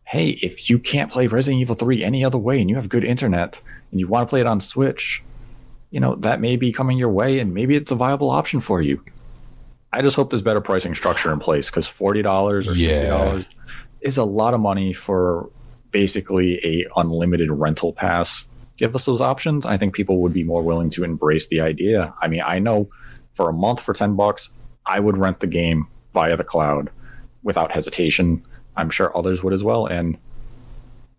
[0.04, 3.04] hey, if you can't play Resident Evil 3 any other way and you have good
[3.04, 5.24] internet and you want to play it on Switch,
[5.90, 8.82] you know, that may be coming your way and maybe it's a viable option for
[8.82, 9.02] you.
[9.94, 12.26] I just hope there's better pricing structure in place because $40
[12.68, 13.42] or $60 Yeah.
[14.02, 15.50] is a lot of money for
[15.92, 18.44] basically a unlimited rental pass.
[18.78, 19.66] Give us those options.
[19.66, 22.14] I think people would be more willing to embrace the idea.
[22.22, 22.90] I mean, I know
[23.36, 24.50] for a month for 10 bucks,
[24.86, 26.90] I would rent the game via the cloud
[27.44, 28.44] without hesitation.
[28.76, 29.86] I'm sure others would as well.
[29.86, 30.18] And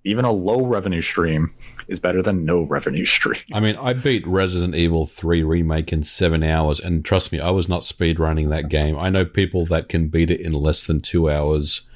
[0.04, 1.52] even a low revenue stream
[1.88, 3.42] is better than no revenue stream.
[3.52, 7.50] I mean, I beat Resident Evil 3 Remake in seven hours, and trust me, I
[7.50, 8.98] was not speed running that game.
[8.98, 11.88] I know people that can beat it in less than two hours.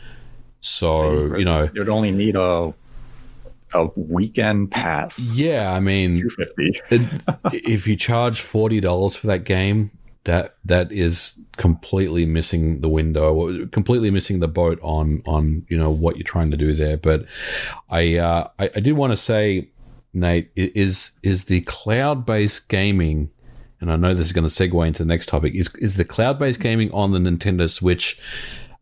[0.61, 2.75] So, you know, you'd only need a
[3.75, 5.31] a weekend pass.
[5.33, 6.29] yeah, I mean,
[6.91, 9.91] it, if you charge forty dollars for that game,
[10.29, 15.91] that that is completely missing the window, completely missing the boat on on you know
[15.91, 16.99] what you're trying to do there.
[16.99, 17.25] But
[17.89, 19.71] I uh, I, I did want to say,
[20.13, 23.31] Nate, is is the cloud based gaming,
[23.81, 25.55] and I know this is going to segue into the next topic.
[25.55, 28.21] Is is the cloud based gaming on the Nintendo Switch?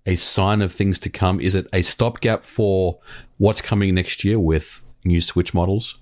[0.09, 1.40] A sign of things to come?
[1.40, 2.98] Is it a stopgap for
[3.38, 5.98] what's coming next year with new Switch models?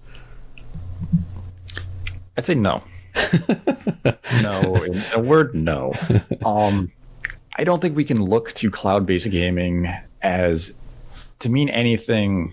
[2.37, 2.83] I'd say no.
[4.43, 5.93] no, in a word, no.
[6.45, 6.93] Um,
[7.57, 10.75] I don't think we can look to cloud-based gaming as
[11.39, 12.53] to mean anything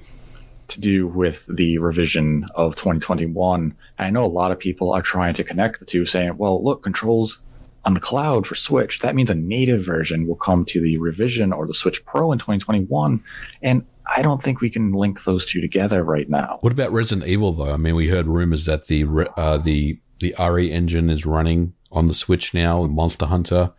[0.67, 3.75] to do with the revision of 2021.
[3.99, 6.83] I know a lot of people are trying to connect the two, saying, "Well, look,
[6.83, 7.39] Control's
[7.83, 8.99] on the cloud for Switch.
[8.99, 12.39] That means a native version will come to the revision or the Switch Pro in
[12.39, 13.21] 2021."
[13.61, 13.83] And
[14.15, 16.59] I don't think we can link those two together right now.
[16.61, 17.71] What about Resident Evil though?
[17.71, 19.05] I mean, we heard rumors that the
[19.37, 22.83] uh, the the RE engine is running on the Switch now.
[22.83, 23.71] and Monster Hunter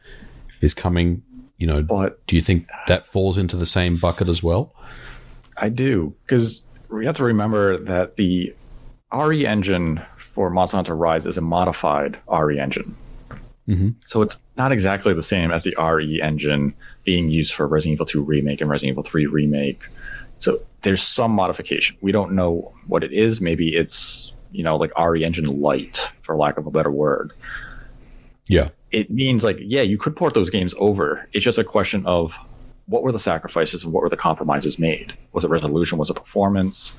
[0.61, 1.23] is coming.
[1.59, 4.75] You know, But do you think that falls into the same bucket as well?
[5.57, 8.53] I do because we have to remember that the
[9.15, 12.95] RE engine for Monster Hunter Rise is a modified RE engine.
[13.69, 13.95] Mhm.
[14.07, 16.75] So it's not exactly the same as the RE engine
[17.05, 19.83] being used for Resident Evil 2 Remake and Resident Evil 3 Remake.
[20.39, 21.97] So there's some modification.
[22.01, 23.41] We don't know what it is.
[23.41, 27.33] Maybe it's, you know, like RE engine light, for lack of a better word.
[28.49, 31.29] Yeah, it means like yeah you could port those games over.
[31.33, 32.37] It's just a question of
[32.87, 35.15] what were the sacrifices and what were the compromises made?
[35.33, 35.99] Was it resolution?
[35.99, 36.95] Was it performance?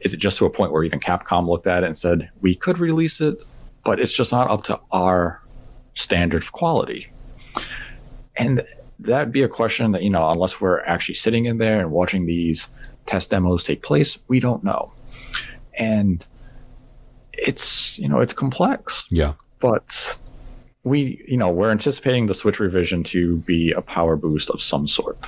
[0.00, 2.54] Is it just to a point where even capcom looked at it and said we
[2.54, 3.42] could release it
[3.84, 5.40] but it's just not up to our
[5.94, 7.08] standard of quality.
[8.36, 8.66] And
[8.98, 12.26] that'd be a question that you know unless we're actually sitting in there and watching
[12.26, 12.68] these
[13.06, 14.92] test demos take place we don't know.
[15.78, 16.26] And
[17.38, 19.06] it's you know it's complex.
[19.10, 20.18] Yeah, but
[20.84, 24.86] we you know we're anticipating the switch revision to be a power boost of some
[24.86, 25.18] sort.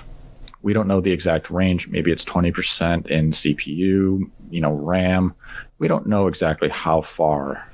[0.63, 1.89] We don't know the exact range.
[1.89, 5.35] Maybe it's 20% in cpu you know ram.
[5.79, 7.69] We don't know exactly how far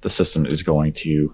[0.00, 1.32] the system is going to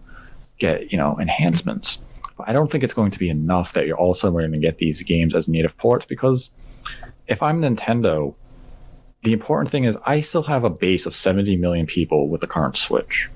[0.59, 1.99] get you know enhancements.
[2.37, 4.79] But i don't think it's going to be enough that you're also going to get
[4.79, 6.51] these games as native ports because
[7.29, 8.35] if i'm nintendo
[9.25, 12.47] the important thing is i still have a base of 70 million people with the
[12.47, 13.29] current switch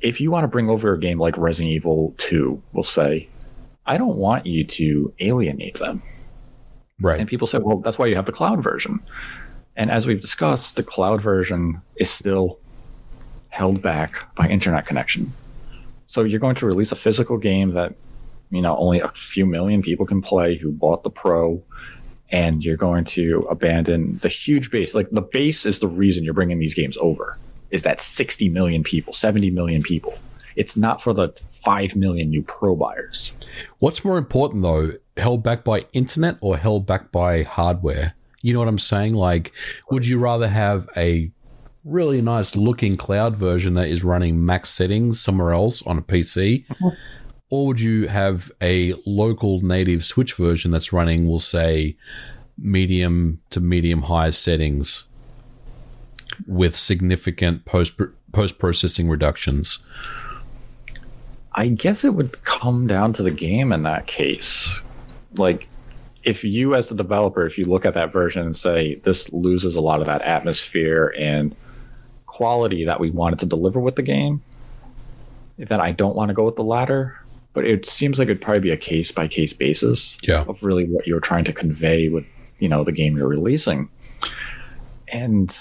[0.00, 3.28] if you want to bring over a game like Resident Evil 2, we'll say,
[3.86, 6.02] I don't want you to alienate them.
[7.00, 7.18] right.
[7.18, 9.00] And people say, well, that's why you have the cloud version.
[9.76, 12.58] And as we've discussed, the cloud version is still
[13.48, 15.32] held back by internet connection.
[16.06, 17.94] So you're going to release a physical game that,
[18.50, 21.62] you know, only a few million people can play who bought the Pro,
[22.30, 24.94] and you're going to abandon the huge base.
[24.94, 27.38] Like the base is the reason you're bringing these games over.
[27.70, 30.16] Is that 60 million people, 70 million people?
[30.56, 31.28] It's not for the
[31.62, 33.32] 5 million new Pro buyers.
[33.78, 38.14] What's more important though, held back by internet or held back by hardware?
[38.42, 39.14] You know what I'm saying?
[39.14, 39.52] Like,
[39.90, 41.30] would you rather have a
[41.84, 46.66] really nice looking cloud version that is running max settings somewhere else on a PC?
[46.66, 46.88] Mm-hmm.
[47.50, 51.96] Or would you have a local native Switch version that's running, we'll say,
[52.58, 55.06] medium to medium high settings
[56.46, 57.98] with significant post
[58.32, 59.78] post processing reductions?
[61.52, 64.80] I guess it would come down to the game in that case.
[65.36, 65.68] Like,
[66.22, 69.74] if you, as the developer, if you look at that version and say, this loses
[69.74, 71.56] a lot of that atmosphere and
[72.26, 74.42] quality that we wanted to deliver with the game,
[75.56, 77.17] then I don't want to go with the latter.
[77.54, 80.44] But it seems like it'd probably be a case by case basis Yeah.
[80.46, 82.24] of really what you're trying to convey with,
[82.58, 83.88] you know, the game you're releasing.
[85.12, 85.56] And,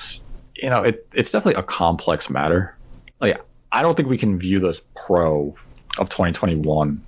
[0.55, 2.75] you know, it, it's definitely a complex matter.
[3.21, 5.55] Like, I don't think we can view this pro
[5.97, 7.01] of 2021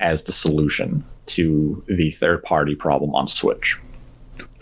[0.00, 3.76] as the solution to the third party problem on Switch.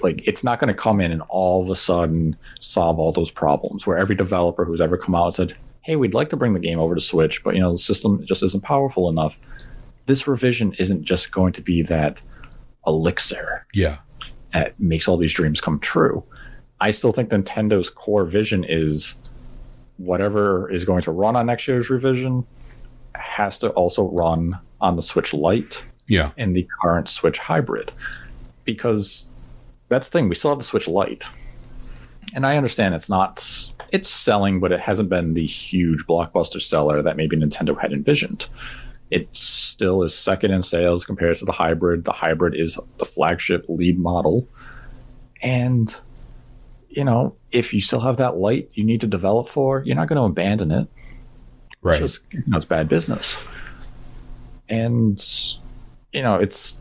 [0.02, 3.30] like it's not going to come in and all of a sudden solve all those
[3.30, 5.56] problems where every developer who's ever come out and said
[5.86, 8.24] hey we'd like to bring the game over to switch but you know the system
[8.26, 9.38] just isn't powerful enough
[10.06, 12.20] this revision isn't just going to be that
[12.86, 13.98] elixir Yeah.
[14.52, 16.24] that makes all these dreams come true
[16.80, 19.16] i still think nintendo's core vision is
[19.98, 22.44] whatever is going to run on next year's revision
[23.14, 26.32] has to also run on the switch lite Yeah.
[26.36, 27.90] and the current Switch hybrid.
[28.64, 29.28] Because
[29.88, 31.24] that's the thing, we still have the Switch Lite.
[32.34, 37.02] And I understand it's not it's selling, but it hasn't been the huge blockbuster seller
[37.02, 38.46] that maybe Nintendo had envisioned.
[39.10, 42.04] It still is second in sales compared to the hybrid.
[42.04, 44.48] The hybrid is the flagship lead model.
[45.42, 45.94] And
[46.88, 50.08] you know, if you still have that light you need to develop for, you're not
[50.08, 50.88] going to abandon it.
[51.82, 52.00] Right.
[52.02, 53.44] It's just you know, it's bad business.
[54.68, 55.22] And
[56.12, 56.78] you know, it's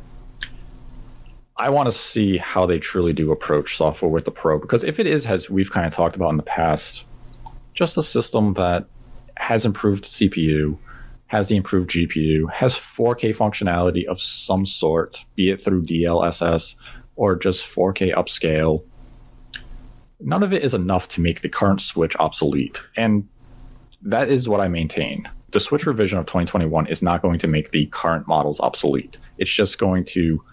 [1.58, 5.00] I want to see how they truly do approach software with the Pro because if
[5.00, 7.06] it is, as we've kind of talked about in the past,
[7.74, 8.86] just a system that
[9.38, 10.78] has improved CPU,
[11.28, 16.76] has the improved GPU, has 4K functionality of some sort, be it through DLSS
[17.16, 18.84] or just 4K upscale,
[20.20, 22.84] none of it is enough to make the current Switch obsolete.
[22.98, 23.28] And
[24.02, 25.30] that is what I maintain.
[25.52, 29.18] The Switch revision of 2021 is not going to make the current models obsolete.
[29.38, 30.44] It's just going to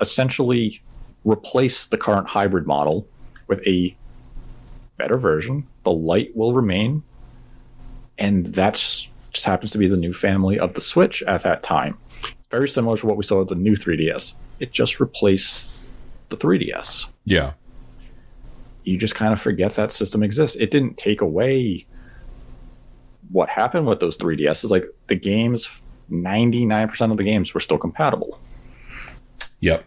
[0.00, 0.80] essentially
[1.24, 3.06] replace the current hybrid model
[3.46, 3.94] with a
[4.96, 5.66] better version.
[5.84, 7.02] The light will remain,
[8.18, 11.96] and that's just happens to be the new family of the Switch at that time.
[12.08, 14.34] It's very similar to what we saw with the new 3DS.
[14.58, 15.68] It just replaced
[16.30, 17.52] the 3DS Yeah.
[18.84, 20.56] you just kind of forget that system exists.
[20.58, 21.86] It didn't take away
[23.30, 24.70] what happened with those 3DSs.
[24.70, 25.80] Like the games,
[26.10, 28.40] 99% of the games were still compatible.
[29.60, 29.84] Yep.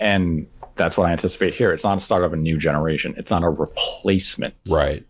[0.00, 1.72] And that's what I anticipate here.
[1.72, 4.54] It's not a start of a new generation, it's not a replacement.
[4.68, 5.04] Right.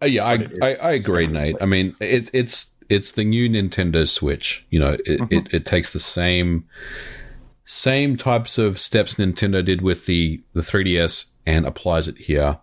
[0.00, 1.56] Uh, yeah, I, it is- I, I agree, Nate.
[1.60, 4.64] I mean, it's it's it's the new Nintendo Switch.
[4.70, 6.64] You know, it, it, it takes the same
[7.64, 12.58] same types of steps Nintendo did with the the 3DS and applies it here.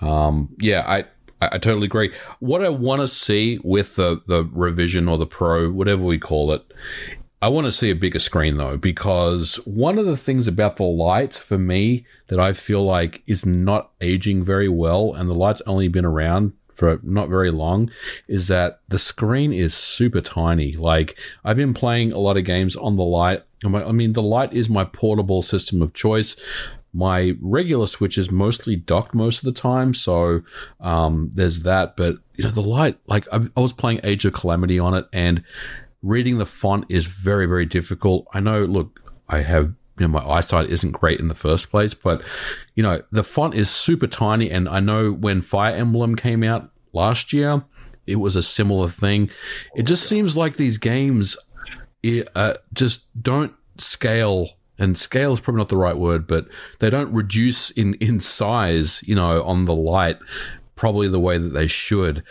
[0.00, 0.98] Um, yeah, I.
[1.00, 1.04] I
[1.52, 2.14] I totally agree.
[2.40, 6.50] What I want to see with the, the revision or the pro, whatever we call
[6.52, 6.64] it,
[7.42, 10.84] I want to see a bigger screen though, because one of the things about the
[10.84, 15.62] light for me that I feel like is not aging very well, and the light's
[15.66, 17.90] only been around for not very long,
[18.28, 20.72] is that the screen is super tiny.
[20.72, 23.42] Like I've been playing a lot of games on the light.
[23.64, 26.36] I mean, the light is my portable system of choice.
[26.92, 30.42] My regular Switch is mostly docked most of the time, so
[30.80, 31.96] um, there's that.
[31.96, 35.06] But you know, the light, like I, I was playing Age of Calamity on it,
[35.12, 35.44] and
[36.06, 38.26] reading the font is very very difficult.
[38.32, 41.94] I know look i have you know my eyesight isn't great in the first place
[41.94, 42.22] but
[42.74, 44.50] you know the font is super tiny.
[44.50, 47.64] And i know when fire emblem came out last year
[48.06, 49.30] it was a similar thing.
[49.74, 51.36] It just seems like these games
[52.36, 54.50] uh, just don't scale.
[54.78, 56.46] And scale is probably not the right word but
[56.78, 60.18] they don't reduce in in size you know on the light
[60.76, 62.22] probably the way that they should.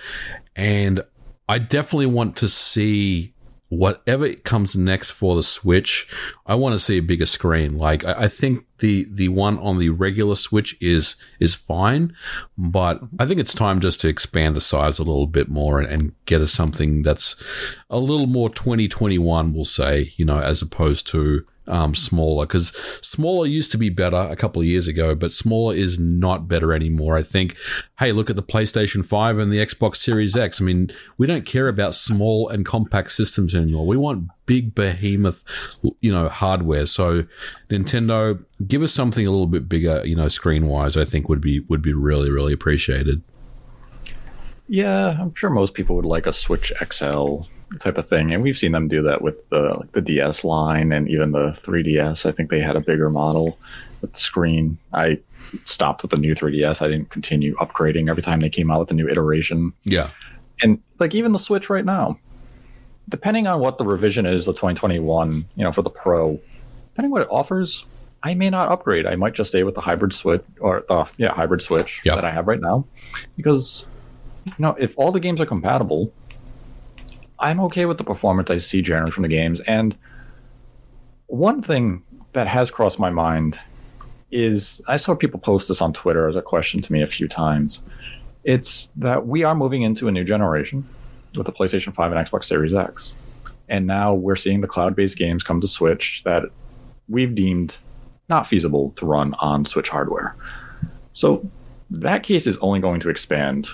[0.55, 1.03] And
[1.49, 3.33] I definitely want to see
[3.75, 6.07] whatever comes next for the Switch.
[6.45, 7.77] I want to see a bigger screen.
[7.77, 12.15] Like I, I think the the one on the regular Switch is is fine,
[12.57, 15.87] but I think it's time just to expand the size a little bit more and,
[15.87, 17.41] and get us something that's
[17.89, 19.53] a little more 2021.
[19.53, 22.69] We'll say, you know, as opposed to um, smaller because
[23.01, 26.73] smaller used to be better a couple of years ago, but smaller is not better
[26.73, 27.17] anymore.
[27.17, 27.55] I think,
[27.99, 30.61] hey, look at the PlayStation 5 and the Xbox Series X.
[30.61, 33.85] I mean, we don't care about small and compact systems anymore.
[33.85, 35.43] We want big behemoth,
[36.01, 36.85] you know, hardware.
[36.85, 37.25] So
[37.69, 40.97] Nintendo, give us something a little bit bigger, you know, screen wise.
[40.97, 43.21] I think would be would be really really appreciated.
[44.67, 47.41] Yeah, I'm sure most people would like a Switch XL
[47.79, 50.91] type of thing, and we've seen them do that with the like the DS line
[50.91, 52.25] and even the 3DS.
[52.25, 53.57] I think they had a bigger model
[54.01, 54.77] with the screen.
[54.93, 55.19] I
[55.63, 56.81] stopped with the new 3DS.
[56.81, 59.73] I didn't continue upgrading every time they came out with a new iteration.
[59.83, 60.09] Yeah,
[60.63, 62.19] And like even the Switch right now,
[63.09, 66.39] depending on what the revision is, the 2021, you know, for the Pro,
[66.89, 67.85] depending what it offers,
[68.23, 69.05] I may not upgrade.
[69.05, 72.15] I might just stay with the hybrid Switch or uh, yeah, hybrid Switch Yeah.
[72.15, 72.85] that I have right now,
[73.37, 73.85] because
[74.45, 76.11] you know if all the games are compatible,
[77.39, 79.61] I'm okay with the performance I see generally from the games.
[79.61, 79.95] And
[81.27, 83.59] one thing that has crossed my mind
[84.31, 87.27] is I saw people post this on Twitter as a question to me a few
[87.27, 87.81] times.
[88.43, 90.87] It's that we are moving into a new generation
[91.35, 93.13] with the PlayStation 5 and Xbox Series X.
[93.67, 96.43] And now we're seeing the cloud based games come to Switch that
[97.07, 97.77] we've deemed
[98.29, 100.35] not feasible to run on Switch hardware.
[101.13, 101.49] So
[101.89, 103.69] that case is only going to expand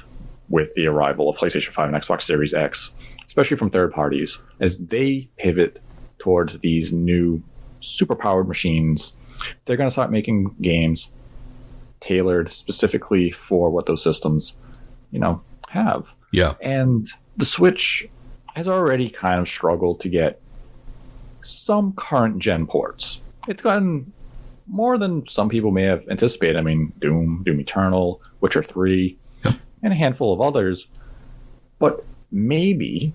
[0.50, 4.78] with the arrival of PlayStation 5 and Xbox Series X, especially from third parties, as
[4.78, 5.80] they pivot
[6.20, 7.42] towards these new
[7.80, 9.14] super powered machines.
[9.64, 11.10] They're going to start making games
[12.02, 14.54] tailored specifically for what those systems,
[15.12, 16.08] you know, have.
[16.34, 16.56] Yeah.
[16.60, 17.08] And
[17.38, 18.06] the Switch
[18.54, 20.42] has already kind of struggled to get
[21.40, 23.22] some current gen ports.
[23.48, 24.12] It's gotten
[24.68, 26.58] more than some people may have anticipated.
[26.58, 29.54] I mean, Doom, Doom Eternal, Witcher 3, Yeah.
[29.84, 30.88] and a handful of others.
[31.80, 33.14] But maybe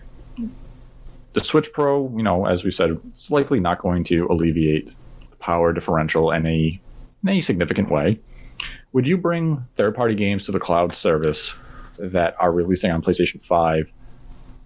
[1.37, 4.87] the Switch Pro, you know, as we said, it's likely not going to alleviate
[5.29, 6.81] the power differential in a,
[7.23, 8.19] in any significant way.
[8.95, 11.55] Would you bring third party games to the cloud service
[11.99, 13.93] that are releasing on PlayStation 5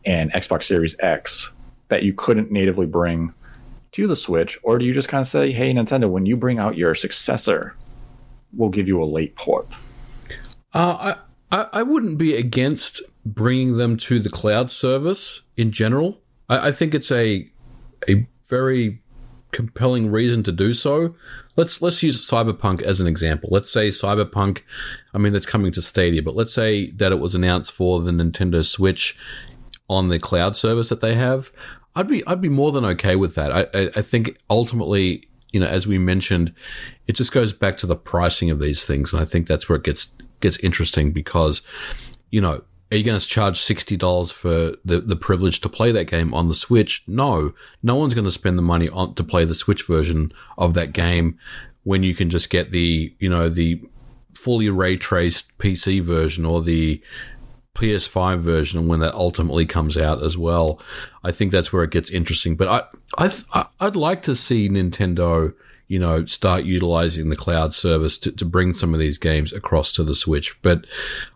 [0.07, 1.51] and Xbox Series X
[1.89, 3.35] that you couldn't natively bring
[3.91, 4.57] to the Switch?
[4.63, 7.75] Or do you just kind of say, hey, Nintendo, when you bring out your successor,
[8.53, 9.67] we'll give you a late port?
[10.73, 11.17] Uh,
[11.51, 16.20] I I wouldn't be against bringing them to the cloud service in general.
[16.51, 17.49] I, I think it's a
[18.09, 19.01] a very
[19.53, 21.15] compelling reason to do so.
[21.57, 23.49] Let's let's use Cyberpunk as an example.
[23.53, 24.63] Let's say Cyberpunk,
[25.15, 28.11] I mean that's coming to Stadia, but let's say that it was announced for the
[28.11, 29.19] Nintendo Switch
[29.89, 31.51] on the cloud service that they have.
[31.97, 33.53] I'd be I'd be more than okay with that.
[33.53, 36.55] I I, I think ultimately, you know, as we mentioned,
[37.07, 39.77] it just goes back to the pricing of these things, and I think that's where
[39.77, 41.63] it gets gets interesting because,
[42.31, 45.93] you know, are you going to charge sixty dollars for the, the privilege to play
[45.93, 47.05] that game on the Switch?
[47.07, 50.29] No, no one's going to spend the money on to play the Switch version
[50.59, 51.39] of that game
[51.85, 53.83] when you can just get the you know the
[54.37, 57.01] fully ray traced PC version or the
[57.75, 60.81] PS5 version when that ultimately comes out as well.
[61.23, 62.57] I think that's where it gets interesting.
[62.57, 65.55] But I, I, I'd like to see Nintendo,
[65.91, 69.91] you know, start utilizing the cloud service to, to bring some of these games across
[69.91, 70.57] to the Switch.
[70.63, 70.87] But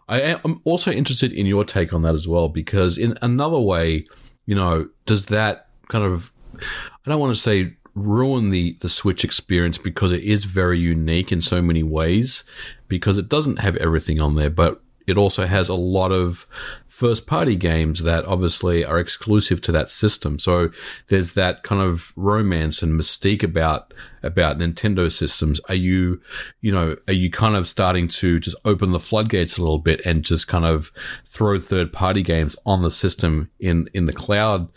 [0.09, 4.07] I am also interested in your take on that as well, because in another way,
[4.46, 9.24] you know, does that kind of, I don't want to say ruin the the Switch
[9.24, 12.44] experience because it is very unique in so many ways
[12.86, 16.46] because it doesn't have everything on there, but it also has a lot of
[16.94, 20.38] first party games that obviously are exclusive to that system.
[20.38, 20.70] So
[21.09, 23.92] there's that kind of romance and mystique about
[24.22, 25.61] about Nintendo systems.
[25.68, 26.20] Are you,
[26.61, 30.00] you know, are you kind of starting to just open the floodgates a little bit
[30.07, 30.92] and just kind of
[31.26, 34.68] throw third party games on the system in in the cloud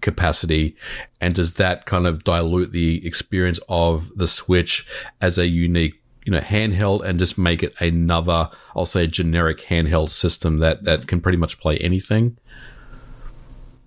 [0.00, 0.76] capacity?
[1.20, 4.86] And does that kind of dilute the experience of the Switch
[5.20, 10.10] as a unique you know handheld and just make it another i'll say generic handheld
[10.10, 12.36] system that that can pretty much play anything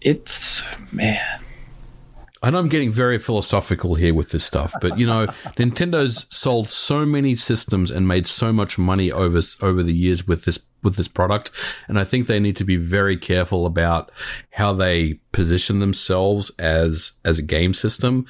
[0.01, 1.41] It's, man.
[2.41, 5.27] I know I'm getting very philosophical here with this stuff, but you know,
[5.57, 10.45] Nintendo's sold so many systems and made so much money over over the years with
[10.45, 11.51] this with this product,
[11.89, 14.09] and I think they need to be very careful about
[14.51, 18.25] how they position themselves as as a game system.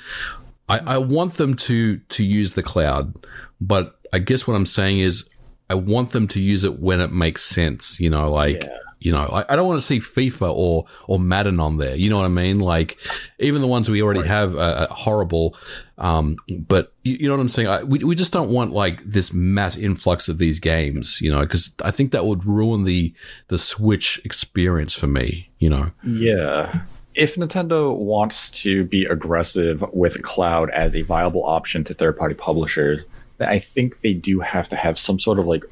[0.67, 3.13] I, I want them to to use the cloud,
[3.61, 5.29] but I guess what I'm saying is
[5.69, 7.99] I want them to use it when it makes sense.
[7.99, 8.77] You know, like Yeah.
[8.99, 11.95] you know, I, I don't want to see FIFA or or Madden on there.
[11.95, 12.59] You know what I mean?
[12.59, 12.97] Like
[13.39, 15.55] even the ones we already have are, are horrible.
[15.97, 16.37] Um,
[16.67, 17.67] but you, you know what I'm saying?
[17.67, 21.21] I, we we just don't want like this mass influx of these games.
[21.21, 23.13] You know, because I think that would ruin the
[23.49, 25.49] the Switch experience for me.
[25.59, 25.91] You know?
[26.03, 26.83] Yeah.
[27.15, 32.33] If Nintendo wants to be aggressive with cloud as a viable option to third party
[32.35, 33.01] publishers,
[33.47, 35.63] I think they do have to have some sort of like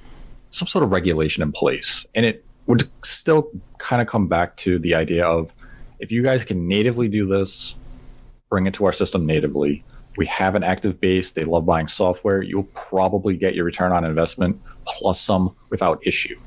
[0.49, 2.05] some sort of regulation in place.
[2.15, 3.49] And it would still
[3.79, 5.51] kind of come back to the idea of
[5.99, 7.75] if you guys can natively do this,
[8.49, 9.83] bring it to our system natively.
[10.15, 11.31] We have an active base.
[11.31, 12.41] They love buying software.
[12.41, 16.39] You'll probably get your return on investment plus some without issue.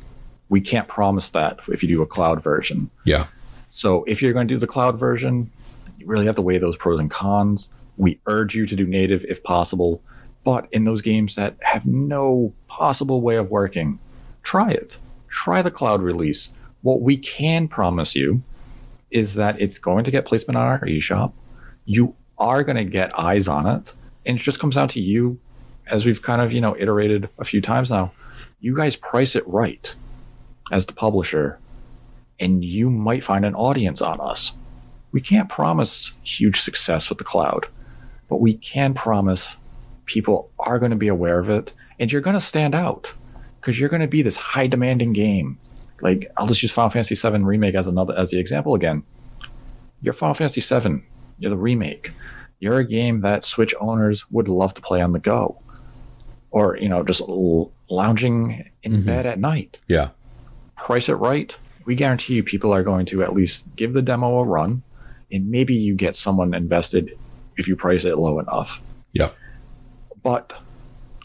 [0.48, 2.90] We can't promise that if you do a cloud version.
[3.04, 3.26] Yeah.
[3.70, 5.50] So if you're going to do the cloud version,
[5.98, 7.68] you really have to weigh those pros and cons.
[7.96, 10.02] We urge you to do native if possible,
[10.44, 13.98] but in those games that have no possible way of working,
[14.42, 14.98] try it.
[15.28, 16.48] Try the cloud release.
[16.82, 18.42] What we can promise you
[19.10, 21.32] is that it's going to get placement on our eShop.
[21.84, 23.92] You are going to get eyes on it,
[24.24, 25.38] and it just comes down to you,
[25.88, 28.12] as we've kind of you know iterated a few times now.
[28.60, 29.94] You guys price it right
[30.70, 31.58] as the publisher
[32.40, 34.54] and you might find an audience on us.
[35.12, 37.66] We can't promise huge success with the cloud,
[38.28, 39.56] but we can promise
[40.10, 43.12] people are going to be aware of it and you're going to stand out
[43.60, 45.58] because you're going to be this high demanding game.
[46.00, 49.02] Like I'll just use Final Fantasy VII remake as another as the example again.
[50.02, 51.02] You're Final Fantasy VII.
[51.38, 52.10] You're the remake.
[52.58, 55.58] You're a game that Switch owners would love to play on the go.
[56.52, 59.04] or you know just l- lounging in Mhm.
[59.04, 59.78] bed at night.
[59.86, 60.08] Yeah.
[60.76, 61.56] Price it right.
[61.86, 64.82] We guarantee you people are going to at least give the demo a run,
[65.30, 67.16] and maybe you get someone invested
[67.56, 68.82] if you price it low enough.
[69.12, 69.28] Yeah.
[70.22, 70.52] But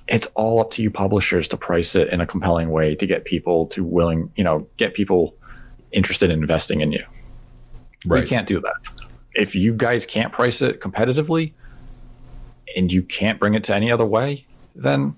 [0.08, 3.26] it's all up to you publishers to price it in a compelling way to get
[3.26, 5.36] people to willing, you know, get people
[5.92, 7.04] interested in investing in you.
[8.06, 8.24] Right.
[8.24, 9.08] We can't do that.
[9.34, 11.54] If you guys can't price it competitively
[12.76, 15.16] and you can't bring it to any other way, then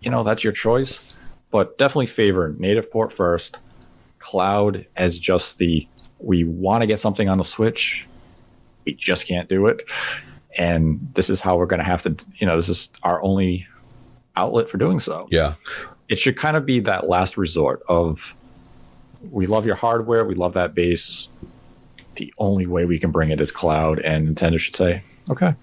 [0.00, 1.04] you know that's your choice.
[1.50, 3.56] But definitely favor native port first,
[4.18, 5.88] cloud as just the
[6.20, 8.06] we want to get something on the Switch,
[8.84, 9.82] we just can't do it.
[10.58, 13.66] And this is how we're going to have to, you know, this is our only
[14.36, 15.54] outlet for doing so Yeah.
[16.08, 18.34] it should kind of be that last resort of
[19.30, 21.28] we love your hardware, we love that base.
[22.16, 25.54] The only way we can bring it is cloud, and Nintendo should say, okay,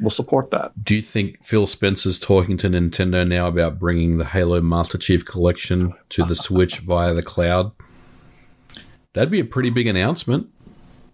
[0.00, 0.72] we'll support that.
[0.82, 5.24] Do you think Phil Spencer's talking to Nintendo now about bringing the Halo Master Chief
[5.24, 7.72] collection to the Switch via the cloud?
[9.14, 10.48] That'd be a pretty big announcement.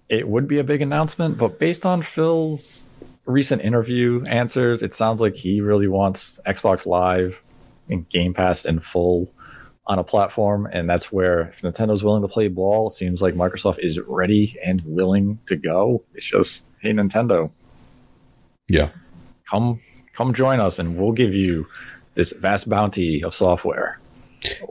[0.08, 2.88] It would be a big announcement, but based on Phil's
[3.26, 7.42] recent interview answers, it sounds like he really wants Xbox Live
[7.88, 9.32] and Game Pass in full
[9.86, 13.34] on a platform, and that's where if Nintendo's willing to play ball, it seems like
[13.34, 16.02] Microsoft is ready and willing to go.
[16.14, 17.50] It's just, hey, Nintendo,
[18.68, 18.88] Yeah.
[19.50, 19.78] come
[20.14, 21.66] come join us and we'll give you
[22.14, 23.98] this vast bounty of software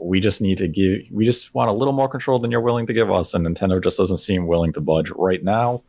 [0.00, 2.86] we just need to give we just want a little more control than you're willing
[2.86, 5.82] to give us and nintendo just doesn't seem willing to budge right now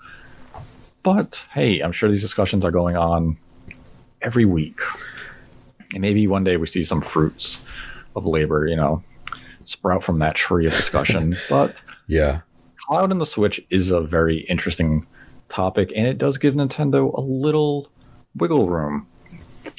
[1.05, 3.37] but hey i'm sure these discussions are going on
[4.21, 4.79] every week
[5.93, 7.61] and maybe one day we see some fruits
[8.15, 9.01] of labor you know
[9.63, 12.41] sprout from that tree of discussion but Yeah.
[12.77, 15.07] cloud and the Switch is a very interesting
[15.49, 17.89] topic, and it does give Nintendo a little
[18.35, 19.07] wiggle room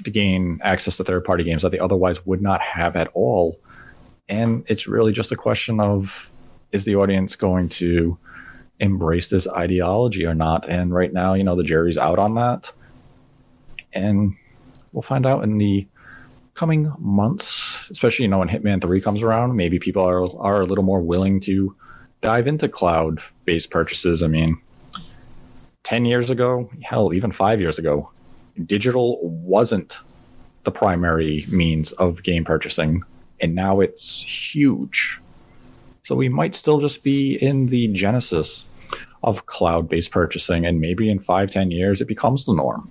[0.04, 3.58] to gain access to third party games that they otherwise would not have at all.
[4.28, 6.30] And it's really just a question of
[6.72, 8.18] is the audience going to
[8.80, 10.68] embrace this ideology or not?
[10.68, 12.72] And right now, you know, the jury's out on that.
[13.92, 14.34] And
[14.92, 15.86] we'll find out in the
[16.54, 19.56] coming months, especially, you know, when Hitman 3 comes around.
[19.56, 21.74] Maybe people are, are a little more willing to
[22.20, 24.22] dive into cloud based purchases.
[24.22, 24.56] I mean,
[25.84, 28.10] 10 years ago, hell, even five years ago,
[28.64, 29.98] digital wasn't
[30.64, 33.04] the primary means of game purchasing,
[33.40, 35.20] and now it's huge.
[36.06, 38.64] So we might still just be in the genesis
[39.24, 42.88] of cloud based purchasing, and maybe in five, 10 years, it becomes the norm.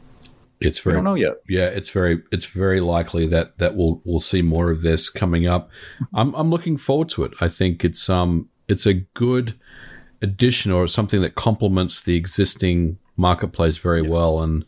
[0.60, 1.36] It's We very don't know yet.
[1.48, 5.48] yeah, it's very it's very likely that that we'll we'll see more of this coming
[5.48, 5.70] up.
[6.14, 7.34] I'm I'm looking forward to it.
[7.40, 9.56] I think it's um it's a good
[10.22, 14.10] addition or something that complements the existing marketplace very Yes.
[14.10, 14.42] well.
[14.42, 14.66] And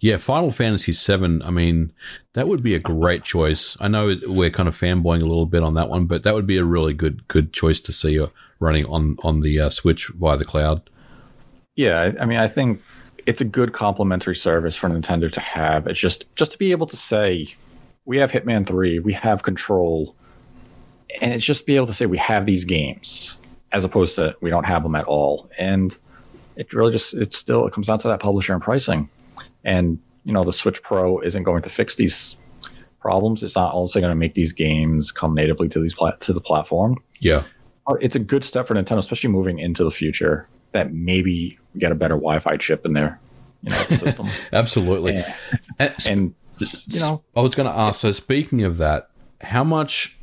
[0.00, 1.40] yeah, Final Fantasy VII.
[1.44, 1.92] I mean,
[2.34, 3.76] that would be a great choice.
[3.80, 6.46] I know we're kind of fanboying a little bit on that one, but that would
[6.46, 8.28] be a really good good choice to see uh,
[8.60, 10.88] running on on the uh, Switch via the cloud.
[11.74, 12.80] Yeah, I mean, I think
[13.26, 15.86] it's a good complementary service for Nintendo to have.
[15.88, 17.46] It's just just to be able to say,
[18.04, 20.14] we have Hitman Three, we have Control,
[21.20, 23.36] and it's just be able to say we have these games,
[23.72, 25.50] as opposed to we don't have them at all.
[25.58, 25.96] And
[26.54, 29.10] it really just it still it comes down to that publisher and pricing.
[29.64, 32.36] And you know, the Switch Pro isn't going to fix these
[33.00, 33.42] problems.
[33.42, 36.40] It's not also going to make these games come natively to these plat- to the
[36.40, 37.44] platform Yeah,
[38.00, 40.48] it's a good step for Nintendo, especially moving into the future.
[40.72, 43.18] That maybe get a better Wi-Fi chip in their,
[43.62, 44.28] you know, system.
[44.52, 45.14] absolutely.
[45.14, 45.34] Yeah.
[45.78, 46.34] And, and
[46.86, 48.00] you know, I was going to ask.
[48.00, 49.08] So, speaking of that,
[49.40, 50.18] how much?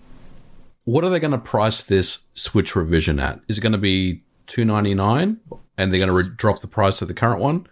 [0.83, 3.39] What are they going to price this Switch revision at?
[3.47, 5.37] Is it going to be two ninety nine,
[5.79, 7.65] and they're going to re- drop the price of the current one?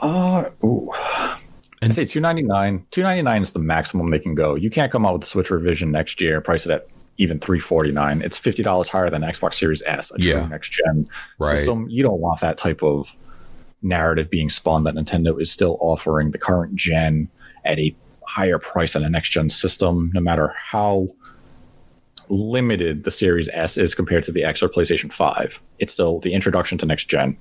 [0.00, 0.90] Uh, ooh.
[1.82, 2.84] And- I'd say two ninety nine.
[2.90, 4.54] Two ninety nine is the maximum they can go.
[4.54, 6.86] You can't come out with the Switch revision next year, price it at
[7.16, 8.20] even three forty nine.
[8.22, 10.46] It's fifty dollars higher than Xbox Series S, a true Yeah.
[10.46, 11.56] next gen Right.
[11.56, 11.86] system.
[11.88, 13.14] You don't want that type of
[13.82, 17.28] narrative being spun that Nintendo is still offering the current gen
[17.64, 17.94] at a
[18.26, 21.08] higher price than a next gen system, no matter how
[22.28, 25.60] limited the Series S is compared to the X or PlayStation 5.
[25.78, 27.36] It's still the introduction to next gen.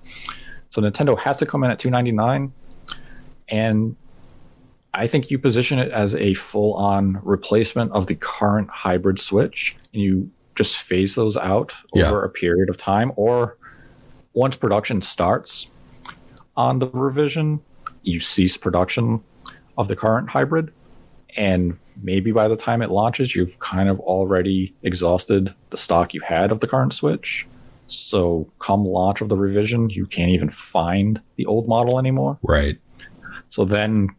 [0.70, 2.53] So Nintendo has to come in at 299
[3.49, 3.95] and
[4.93, 9.76] I think you position it as a full on replacement of the current hybrid Switch
[9.93, 12.09] and you just phase those out Yeah.
[12.09, 13.57] over a period of time or
[14.34, 15.72] once production starts
[16.55, 17.61] on the revision,
[18.03, 19.22] you cease production
[19.78, 20.72] of the current hybrid
[21.38, 26.22] and maybe by the time it launches you've kind of already exhausted the stock you
[26.22, 27.47] had of the current switch
[27.91, 32.77] so come launch of the revision you can't even find the old model anymore Right.
[33.49, 34.09] so then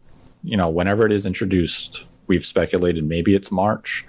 [0.42, 4.04] you know whenever it is introduced we've speculated maybe it's March.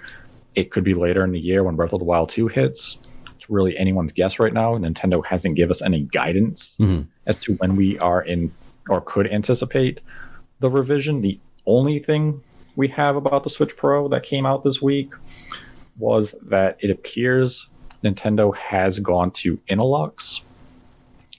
[0.54, 2.98] It could be later in the year when Breath of the Wild 2 hits.
[3.34, 4.76] It's really anyone's guess right now.
[4.78, 7.06] Nintendo hasn't given us any guidance Mhm.
[7.26, 8.52] as to when we are in
[8.88, 9.98] or could anticipate
[10.60, 11.20] the revision.
[11.22, 12.40] The only thing
[12.76, 15.10] we have about the Switch Pro that came out this week
[15.98, 17.68] was that it appears
[18.04, 20.40] Nintendo has gone to Innolux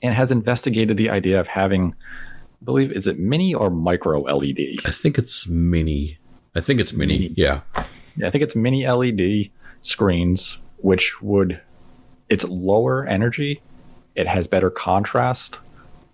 [0.02, 1.96] and has investigated the idea of having,
[2.62, 4.80] I believe, is it mini or micro LED?
[4.86, 6.20] I think it's mini.
[6.56, 7.20] I think it's mini.
[7.20, 7.34] Mini.
[7.38, 7.62] Yeah.
[7.76, 9.50] I think it's mini LED
[9.82, 11.60] screens, which would
[12.30, 13.62] it's lower energy,
[14.16, 15.58] it has better contrast,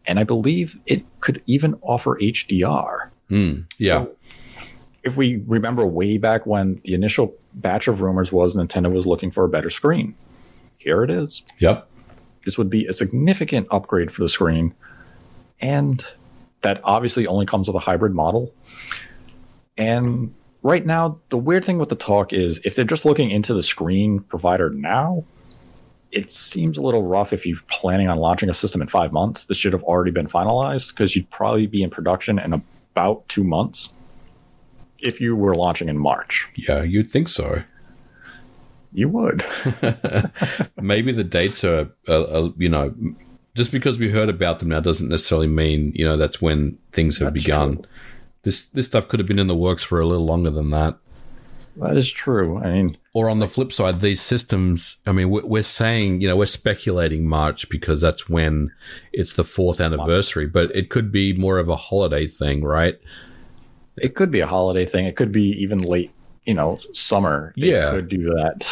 [0.06, 3.10] and I believe it could even offer HDR.
[3.30, 4.06] Mm, yeah.
[4.06, 4.16] So,
[5.04, 9.32] if we remember way back when the initial batch of rumors was Nintendo was looking
[9.32, 10.16] for a better screen,
[10.80, 11.44] here it is.
[11.60, 11.88] yep.
[12.46, 14.74] This would be a significant upgrade for the screen,
[15.62, 16.04] and
[16.62, 18.54] that obviously only comes with a hybrid model.
[19.78, 23.54] And right now, the weird thing with the talk is if they're just looking into
[23.54, 25.26] the screen provider now,
[26.12, 29.46] it seems a little rough if you're planning on launching a system in five months.
[29.46, 33.44] This should have already been finalized because you'd probably be in production in about two
[33.44, 33.94] months
[34.98, 36.48] if you were launching in March.
[36.56, 37.64] Yeah, you'd think so.
[38.92, 39.46] You would.
[40.82, 42.94] Maybe the dates are, uh, uh, you know,
[43.56, 47.20] just because we heard about them now doesn't necessarily mean you know that's when things
[47.20, 47.76] have That's begun.
[47.76, 47.86] true.
[48.44, 50.98] This this stuff could have been in the works for a little longer than that.
[51.78, 52.58] that is true.
[52.58, 54.98] I mean, Or on the flip side, these systems.
[55.06, 58.72] I mean, we're, we're saying you know we're speculating March because that's when
[59.14, 63.00] it's the fourth anniversary, but it could be more of a holiday thing, right?
[64.02, 65.06] it could be a holiday thing.
[65.06, 66.12] It could be even late,
[66.50, 67.54] you know, summer.
[67.58, 67.92] They Yeah.
[67.92, 68.66] could do that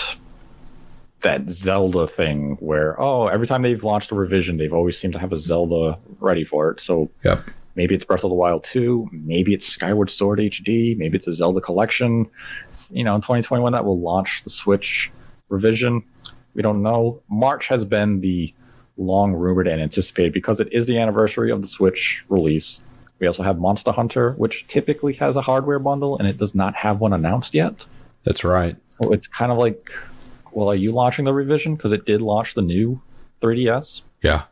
[1.21, 5.19] that Zelda thing where oh, every time they've launched a revision, they've always seemed to
[5.19, 6.80] have a Zelda ready for it.
[6.80, 7.39] So Yep.
[7.75, 11.34] maybe it's Breath of the Wild 2, maybe it's Skyward Sword HD, maybe it's a
[11.34, 12.25] Zelda collection.
[12.91, 15.11] You know, in 2021 that will launch the Switch
[15.49, 16.03] revision.
[16.55, 17.21] We don't know.
[17.30, 18.53] March has been the
[18.97, 22.80] long rumored and anticipated because it is the anniversary of the Switch release.
[23.20, 26.76] We also have Monster Hunter, which typically has a hardware bundle, and it does not
[26.76, 27.86] have one announced yet.
[28.24, 28.76] That's right.
[28.88, 29.91] So it's kind of like,
[30.51, 31.76] well, are you launching the revision?
[31.76, 33.01] Because it did launch the new
[33.41, 34.03] 3DS.
[34.22, 34.43] Yeah.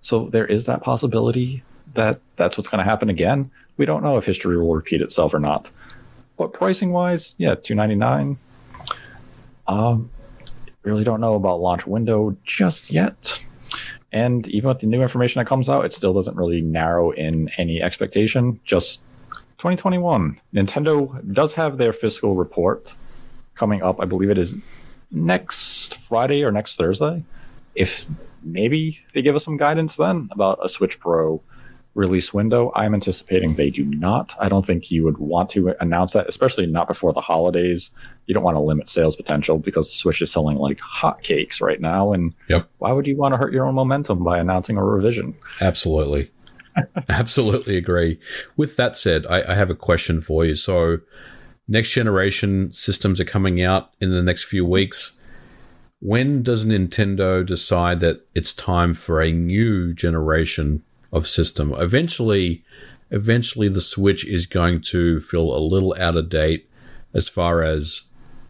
[0.00, 1.62] So there is that possibility
[1.94, 3.50] that that's what's going to happen again.
[3.76, 5.70] We don't know if history will repeat itself or not.
[6.36, 8.36] But pricing wise, yeah, two ninety nine.
[9.66, 10.10] Um,
[10.82, 13.44] really don't know about launch window just yet.
[14.12, 17.50] And even with the new information that comes out, it still doesn't really narrow in
[17.56, 18.60] any expectation.
[18.64, 19.00] Just
[19.58, 20.40] 2021.
[20.54, 22.94] Nintendo does have their fiscal report
[23.54, 24.00] coming up.
[24.00, 24.54] I believe it is
[25.10, 27.24] next Friday or next Thursday.
[27.74, 28.06] If
[28.42, 31.42] maybe they give us some guidance then about a Switch Pro
[31.96, 32.70] release window.
[32.74, 34.34] I'm anticipating they do not.
[34.38, 37.90] I don't think you would want to announce that, especially not before the holidays.
[38.26, 41.80] You don't want to limit sales potential because the Switch is selling like hotcakes right
[41.80, 42.12] now.
[42.12, 42.68] And Yep.
[42.78, 45.34] why would you want to hurt your own momentum by announcing a revision?
[45.60, 46.30] Absolutely.
[47.08, 48.18] Absolutely agree.
[48.56, 50.54] With that said, I, I have a question for you.
[50.54, 50.98] So,
[51.68, 55.18] next generation systems are coming out in the next few weeks.
[56.00, 60.82] When does Nintendo decide that it's time for a new generation
[61.12, 61.72] of system?
[61.76, 62.64] Eventually,
[63.10, 66.68] eventually the Switch is going to feel a little out of date
[67.14, 68.08] as far as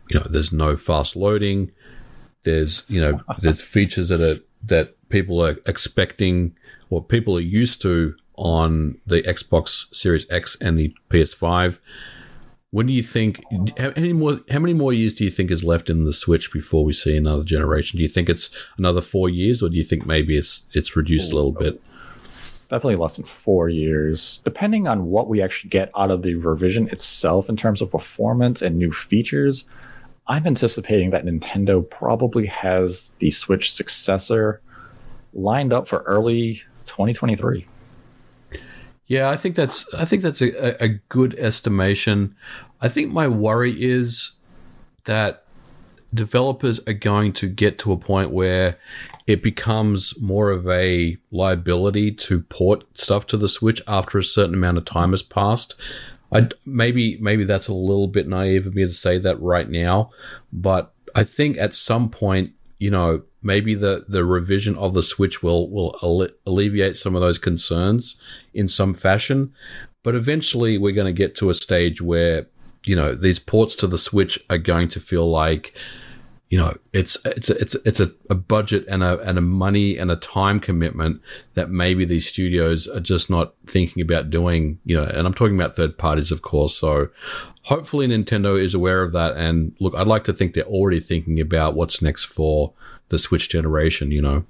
[0.08, 0.26] you know.
[0.28, 1.72] There's no fast loading.
[2.42, 6.56] There's you know there's features that are that people are expecting
[6.90, 11.78] or people are used to on the Xbox Series X and the PS5.
[12.70, 13.42] When do you think?
[13.78, 14.40] How many more?
[14.50, 17.16] How many more years do you think is left in the Switch before we see
[17.16, 17.96] another generation?
[17.96, 21.32] Do you think it's another four years, or do you think maybe it's it's reduced
[21.32, 21.80] a little bit?
[22.68, 26.88] Definitely less than four years, depending on what we actually get out of the revision
[26.88, 29.64] itself in terms of performance and new features.
[30.26, 34.60] I'm anticipating that Nintendo probably has the Switch successor
[35.32, 37.66] lined up for early 2023.
[39.06, 42.34] Yeah, I think that's I think that's a, a good estimation.
[42.80, 44.32] I think my worry is
[45.04, 45.45] that
[46.16, 48.78] developers are going to get to a point where
[49.26, 54.54] it becomes more of a liability to port stuff to the Switch after a certain
[54.54, 55.74] amount of time has passed.
[56.32, 60.10] I maybe maybe that's a little bit naive of me to say that right now,
[60.52, 65.42] but I think at some point, you know, maybe the the revision of the Switch
[65.42, 68.20] will will alle- alleviate some of those concerns
[68.54, 69.52] in some fashion.
[70.02, 72.46] But eventually, we're going to get to a stage where
[72.84, 75.74] you know these ports to the Switch are going to feel like
[76.48, 80.12] you know, it's it's it's it's a, a budget and a and a money and
[80.12, 81.20] a time commitment
[81.54, 84.78] that maybe these studios are just not thinking about doing.
[84.84, 86.76] You know, and I'm talking about third parties, of course.
[86.76, 87.08] So
[87.62, 89.36] hopefully Nintendo is aware of that.
[89.36, 92.72] And look, I'd like to think they're already thinking about what's next for
[93.08, 94.12] the Switch generation.
[94.12, 94.44] You know.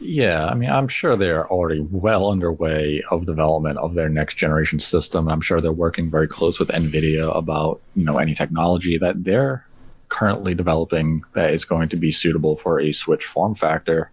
[0.00, 4.78] Yeah, I mean, I'm sure they're already well underway of development of their next generation
[4.78, 5.28] system.
[5.28, 9.66] I'm sure they're working very close with Nvidia about you know any technology that they're
[10.14, 14.12] currently developing that is going to be suitable for a Switch form factor.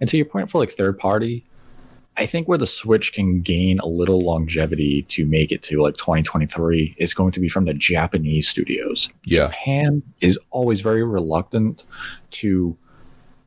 [0.00, 1.44] And to your point, for like third party,
[2.16, 5.94] I think where the Switch can gain a little longevity to make it to like
[5.94, 9.08] 2023 is going to be from the Japanese studios.
[9.24, 9.46] Yeah.
[9.46, 11.84] Japan is always very reluctant
[12.32, 12.76] to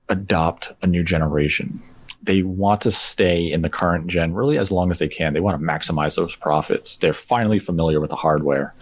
[0.07, 1.81] adopt a new generation.
[2.23, 5.33] They want to stay in the current gen really as long as they can.
[5.33, 6.95] They want to maximize those profits.
[6.95, 8.73] They're finally familiar with the hardware.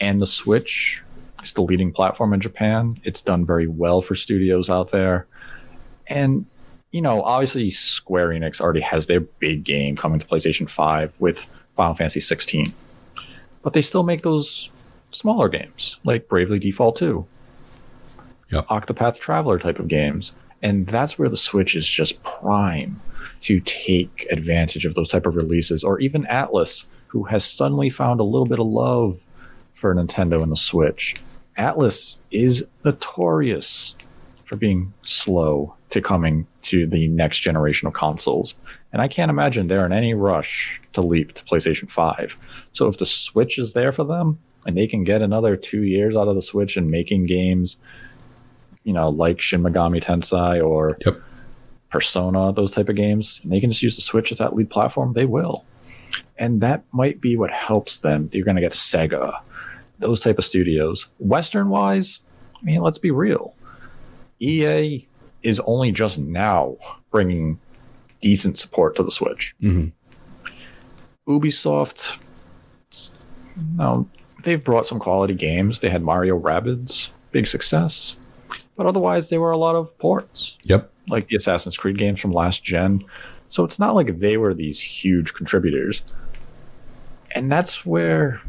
[0.00, 1.02] And the Switch
[1.42, 3.00] is the leading platform in Japan.
[3.04, 5.26] It's done very well for studios out there.
[6.06, 6.46] And,
[6.92, 11.50] you know, obviously Square Enix already has their big game coming to PlayStation 5 with
[11.74, 12.72] Final Fantasy 16.
[13.62, 14.70] But they still make those
[15.12, 17.26] smaller games like Bravely Default 2,
[18.50, 18.66] Yep.
[18.68, 20.34] Octopath Traveler type of games.
[20.62, 23.00] And that's where the Switch is just prime
[23.42, 28.20] to take advantage of those type of releases, or even Atlus, who has suddenly found
[28.20, 29.18] a little bit of love
[29.74, 31.14] for Nintendo and the Switch.
[31.58, 33.96] Atlus is notorious
[34.44, 38.54] for being slow to coming to the next generation of consoles.
[38.92, 42.36] And I can't imagine they're in any rush to leap to PlayStation 5.
[42.72, 46.16] So if the Switch is there for them and they can get another two years
[46.16, 47.76] out of the Switch and making games,
[48.84, 51.20] you know, like Shin Megami Tensei or Yep.
[51.90, 54.68] Persona, those type of games, and they can just use the Switch as that lead
[54.68, 55.64] platform, they will.
[56.36, 58.28] And that might be what helps them.
[58.32, 59.40] You're going to get Sega,
[59.98, 61.06] those type of studios.
[61.18, 62.20] Western wise,
[62.60, 63.54] I mean, let's be real.
[64.40, 65.06] EA
[65.42, 66.76] is only just now
[67.10, 67.58] bringing
[68.20, 69.54] decent support to the Switch.
[69.62, 69.92] Mhm.
[71.28, 72.16] Ubisoft,
[73.76, 74.08] no,
[74.44, 75.80] they've brought some quality games.
[75.80, 78.16] They had Mario Rabbids, big success.
[78.76, 80.90] But otherwise, they were a lot of ports Yep.
[81.08, 83.04] like the Assassin's Creed games from last gen.
[83.48, 86.02] So it's not like they were these huge contributors.
[87.34, 88.40] And that's where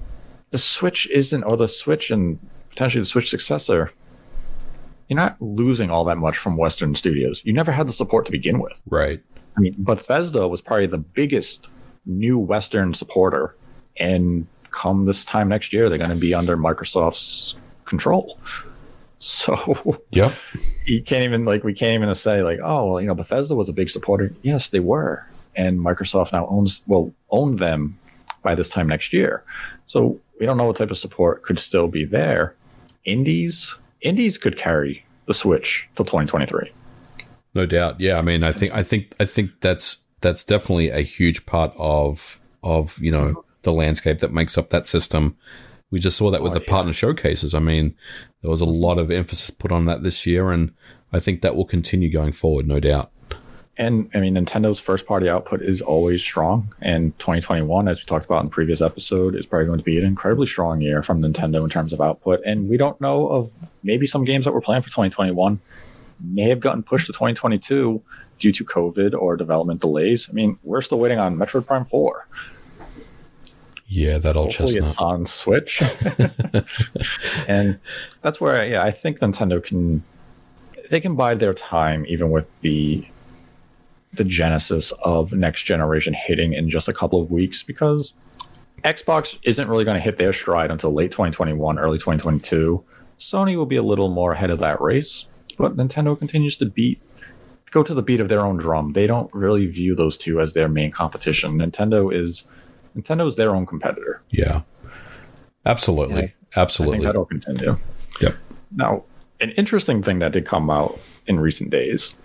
[0.51, 2.39] the Switch isn't, or the Switch and
[2.69, 3.91] potentially the Switch successor,
[5.07, 7.41] you're not losing all that much from Western studios.
[7.43, 8.81] You never had the support to begin with.
[8.87, 9.21] Right.
[9.57, 11.67] I mean, Bethesda was probably the biggest
[12.05, 13.55] new Western supporter.
[13.99, 18.39] And come this time next year, they're going to be under Microsoft's control.
[19.21, 20.31] So yeah,
[20.85, 23.67] you can't even like we can't even say like oh well you know Bethesda was
[23.67, 25.27] a big supporter yes they were
[25.57, 27.98] and Microsoft now owns well own them
[28.41, 29.43] by this time next year
[29.85, 32.55] so we don't know what type of support could still be there
[33.05, 36.71] indies indies could carry the switch till 2023
[37.53, 37.99] No doubt.
[37.99, 41.73] Yeah, I mean, I think, I think, I think that's that's definitely a huge part
[41.77, 45.35] of of you know the landscape that makes up that system.
[45.91, 47.55] We just saw that with Oh, the partner showcases.
[47.55, 47.95] I mean,
[48.41, 50.71] there was a lot of emphasis put on that this year, and
[51.11, 53.11] I think that will continue going forward, no doubt.
[53.79, 58.25] And I mean Nintendo's first party output is always strong and 2021 as we talked
[58.25, 61.21] about in the previous episode is probably going to be an incredibly strong year from
[61.21, 63.51] Nintendo in terms of output and we don't know of
[63.81, 65.59] maybe some games that were planned for 2021
[66.21, 68.01] may have gotten pushed to 2022
[68.39, 70.27] due to COVID or development delays.
[70.29, 72.27] I mean, we're still waiting on Metroid Prime 4.
[73.87, 74.89] Yeah, that old Hopefully chestnut.
[74.89, 75.81] it's on Switch.
[77.47, 77.79] and
[78.21, 80.03] that's where, yeah, I think Nintendo can,
[80.89, 83.05] they can bide their time even with the,
[84.13, 88.13] the genesis of next generation hitting in just a couple of weeks because
[88.83, 92.83] Xbox isn't really going to hit their stride until late 2021, early 2022.
[93.19, 97.01] Sony will be a little more ahead of that race, but Nintendo continues to beat
[97.71, 98.93] go to the beat of their own drum.
[98.93, 101.59] They don't really view those two as their main competition.
[101.59, 102.45] Nintendo is
[102.97, 104.21] Nintendo is their own competitor.
[104.29, 104.61] Yeah,
[105.65, 106.29] absolutely, Yeah.
[106.55, 107.05] Absolutely.
[107.05, 107.77] that'll continue.
[108.19, 108.35] Yep.
[108.75, 109.03] Now,
[109.39, 112.17] an interesting thing that did come out in recent days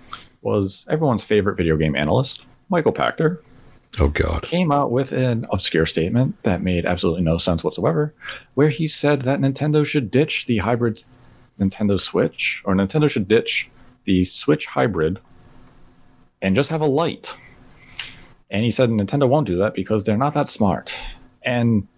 [0.44, 3.38] was everyone's favorite video game analyst, Michael Pachter,
[3.98, 4.42] Oh God.
[4.42, 8.12] came out with an obscure statement that made absolutely no sense whatsoever,
[8.54, 11.02] where he said that Nintendo should ditch the hybrid
[11.58, 13.70] Nintendo Switch, or Nintendo should ditch
[14.04, 15.20] the Switch hybrid
[16.42, 17.34] and just have a light.
[18.50, 20.94] And he said Nintendo won't do that because they're not that smart.
[21.42, 21.88] And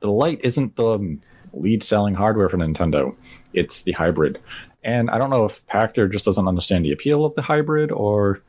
[0.00, 1.18] the light isn't the
[1.52, 3.16] lead selling hardware for Nintendo,
[3.52, 4.38] it's the hybrid.
[4.86, 8.40] And I don't know if Pachter just doesn't understand the appeal of the hybrid or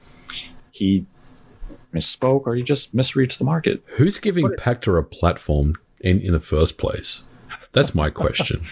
[0.71, 1.03] he
[1.91, 3.83] misspoke or he just misreached the market.
[3.87, 7.27] Who's giving Pachter a platform in in the first place?
[7.71, 8.63] That's my question.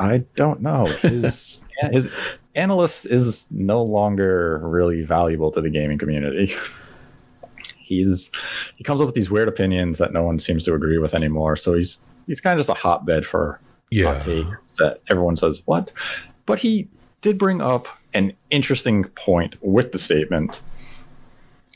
[0.00, 0.86] I don't know.
[0.86, 2.10] His his
[2.56, 6.52] analyst is no longer really valuable to the gaming community.
[7.76, 8.32] he's
[8.76, 11.54] he comes up with these weird opinions that no one seems to agree with anymore.
[11.54, 14.14] So he's he's kind of just a hotbed for Yeah.
[14.78, 15.92] that everyone says what.
[16.46, 16.88] But he
[17.20, 20.60] did bring up an interesting point with the statement,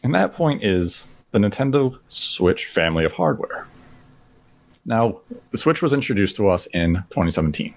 [0.02, 3.66] and that point is the Nintendo Switch family of hardware.
[4.84, 7.74] Now, the Switch was introduced to us in 2017.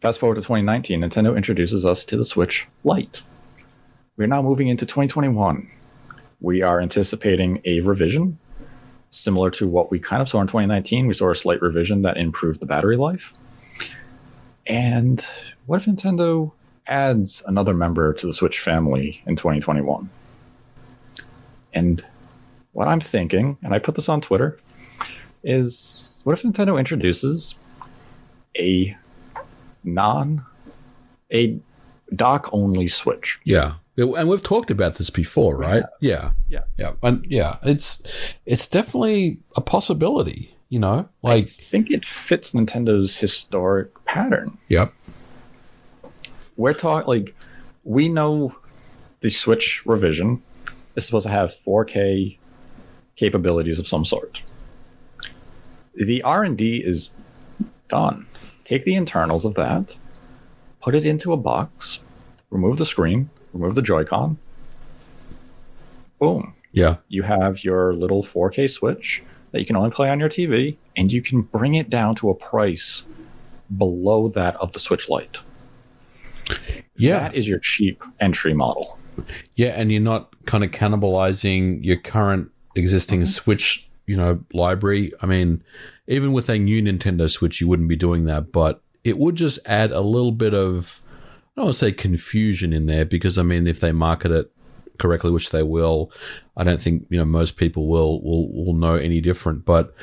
[0.00, 3.22] Fast forward to 2019, Nintendo introduces us to the Switch Lite.
[4.16, 5.68] We're now moving into 2021.
[6.40, 8.38] We are anticipating a revision
[9.10, 11.06] similar to what we kind of saw in 2019.
[11.06, 13.32] We saw a slight revision that improved the battery life.
[14.66, 15.24] And
[15.66, 16.52] what if Nintendo
[16.86, 20.08] adds another member to the Switch family in 2021?
[21.72, 22.04] And
[22.72, 24.58] what I'm thinking, and I put this on Twitter,
[25.44, 27.54] is what if Nintendo introduces
[28.58, 28.96] a
[29.84, 30.44] non
[31.32, 31.58] a
[32.14, 33.40] dock only Switch?
[33.44, 33.74] Yeah.
[33.96, 35.84] And we've talked about this before, right?
[36.00, 36.32] Yeah.
[36.48, 36.64] Yeah.
[36.76, 36.92] Yeah.
[37.02, 38.02] And yeah, it's
[38.44, 41.08] it's definitely a possibility, you know?
[41.22, 44.58] like I think it fits Nintendo's historic pattern.
[44.68, 44.92] Yep.
[46.56, 47.34] We're talking like
[47.84, 48.54] we know
[49.20, 50.42] the Switch revision
[50.94, 52.36] is supposed to have 4K
[53.16, 54.42] capabilities of some sort.
[55.94, 57.10] The R&D is
[57.88, 58.26] done.
[58.64, 59.96] Take the internals of that,
[60.82, 62.00] put it into a box,
[62.50, 64.38] remove the screen, remove the Joy-Con.
[66.18, 66.54] Boom.
[66.72, 66.96] Yeah.
[67.08, 71.10] You have your little 4K Switch that you can only play on your TV, and
[71.12, 73.04] you can bring it down to a price
[73.76, 75.38] below that of the Switch Lite.
[76.96, 77.20] Yeah.
[77.20, 78.98] That is your cheap entry model.
[79.54, 83.28] Yeah, and you're not kind of cannibalizing your current existing mm-hmm.
[83.28, 85.12] Switch, you know, library.
[85.20, 85.62] I mean,
[86.06, 89.58] even with a new Nintendo Switch, you wouldn't be doing that, but it would just
[89.66, 91.00] add a little bit of,
[91.56, 94.52] I don't want to say confusion in there because I mean, if they market it
[94.98, 96.12] correctly, which they will,
[96.56, 99.64] I don't think you know most people will will will know any different.
[99.64, 99.94] But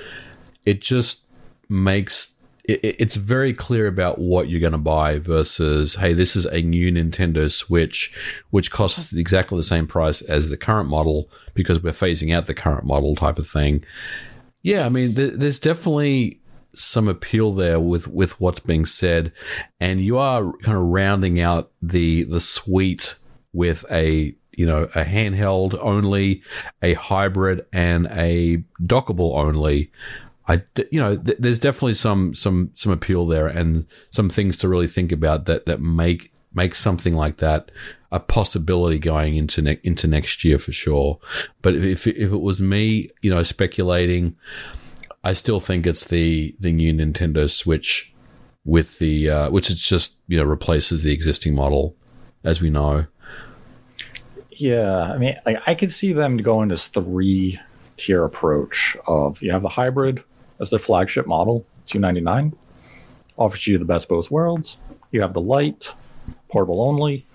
[0.65, 1.27] it just
[1.69, 2.35] makes
[2.65, 6.45] it, it- it's very clear about what you're going to buy versus hey this is
[6.45, 8.13] a new nintendo switch
[8.51, 12.53] which costs exactly the same price as the current model because we're phasing out the
[12.53, 13.83] current model type of thing
[14.61, 16.39] yeah i mean th- there's definitely
[16.73, 19.31] some appeal there with with what's being said
[19.79, 23.15] and you are kind of rounding out the the suite
[23.53, 26.41] with a you know a handheld only
[26.81, 29.91] a hybrid and a dockable only
[30.47, 30.61] I
[30.91, 34.87] you know, th- there's definitely some some some appeal there, and some things to really
[34.87, 37.71] think about that that make make something like that
[38.11, 41.19] a possibility going into ne- into next year for sure.
[41.61, 44.35] But if if it was me, you know, speculating,
[45.23, 48.13] I still think it's the the new Nintendo Switch
[48.65, 51.95] with the uh, which it's just you know replaces the existing model,
[52.43, 53.05] as we know.
[54.51, 57.59] Yeah, I mean, like, I could see them going this three
[57.97, 60.23] tier approach of you have the hybrid
[60.59, 62.53] as their flagship model, two ninety nine,
[63.37, 64.77] offers you the best both worlds.
[65.11, 65.93] You have the Lite,
[66.49, 67.25] portable only,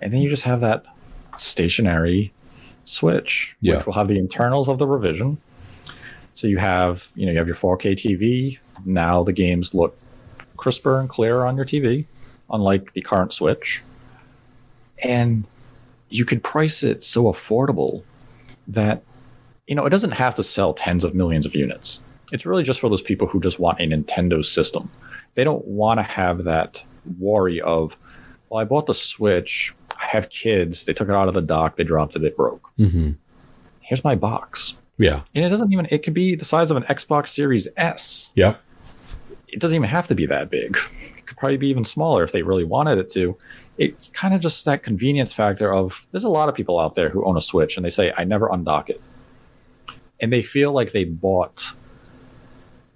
[0.00, 0.84] and then you just have that
[1.38, 2.32] stationary
[2.84, 3.76] switch, Yeah.
[3.76, 5.38] which will have the internals of the revision.
[6.36, 8.58] So you have, you know, you have your 4K TV.
[8.84, 9.96] Now the games look
[10.58, 12.04] crisper and clearer on your TV,
[12.50, 13.82] unlike the current Switch.
[15.02, 15.44] And
[16.10, 18.02] you could price it so affordable
[18.68, 19.02] that
[19.66, 22.00] you know it doesn't have to sell tens of millions of units.
[22.32, 24.90] It's really just for those people who just want a Nintendo system.
[25.34, 26.82] They don't want to have that
[27.18, 27.96] worry of,
[28.50, 29.74] well, I bought the Switch.
[29.98, 30.84] I have kids.
[30.84, 31.76] They took it out of the dock.
[31.76, 32.24] They dropped it.
[32.24, 32.68] It broke.
[32.78, 33.12] Mm-hmm.
[33.80, 34.76] Here's my box.
[34.98, 35.22] Yeah.
[35.34, 35.86] And it doesn't even.
[35.90, 38.30] It could be the size of an Xbox Series S.
[38.34, 38.56] Yeah.
[39.48, 40.76] It doesn't even have to be that big.
[40.76, 43.36] It could probably be even smaller if they really wanted it to.
[43.78, 47.08] It's kind of just that convenience factor of there's a lot of people out there
[47.08, 49.00] who own a Switch and they say I never undock it,
[50.20, 51.64] and they feel like they bought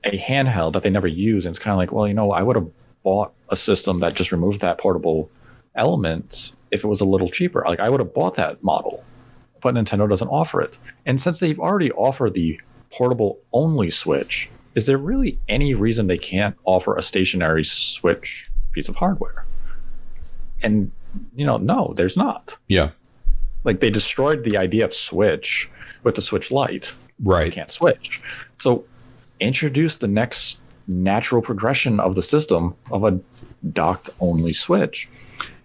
[0.05, 2.43] a handheld that they never use, and it's kind of like, well, you know, I
[2.43, 2.69] would have
[3.03, 5.31] bought a system that just removed that portable
[5.75, 7.65] element if it was a little cheaper.
[7.67, 9.05] Like I would have bought that model,
[9.61, 10.77] but Nintendo doesn't offer it.
[11.07, 16.19] And since they've already offered the portable only Switch, is there really any reason they
[16.19, 19.45] can't offer a stationary Switch piece of hardware?
[20.63, 20.93] And
[21.35, 22.57] you know, no, there's not.
[22.69, 22.91] Yeah.
[23.65, 25.71] Like they destroyed the idea of Switch
[26.03, 26.95] with the Switch Lite.
[27.23, 27.47] Right.
[27.47, 28.21] You can't switch.
[28.59, 28.85] So
[29.41, 33.21] introduce the next natural progression of the system of a
[33.73, 35.09] docked only Switch.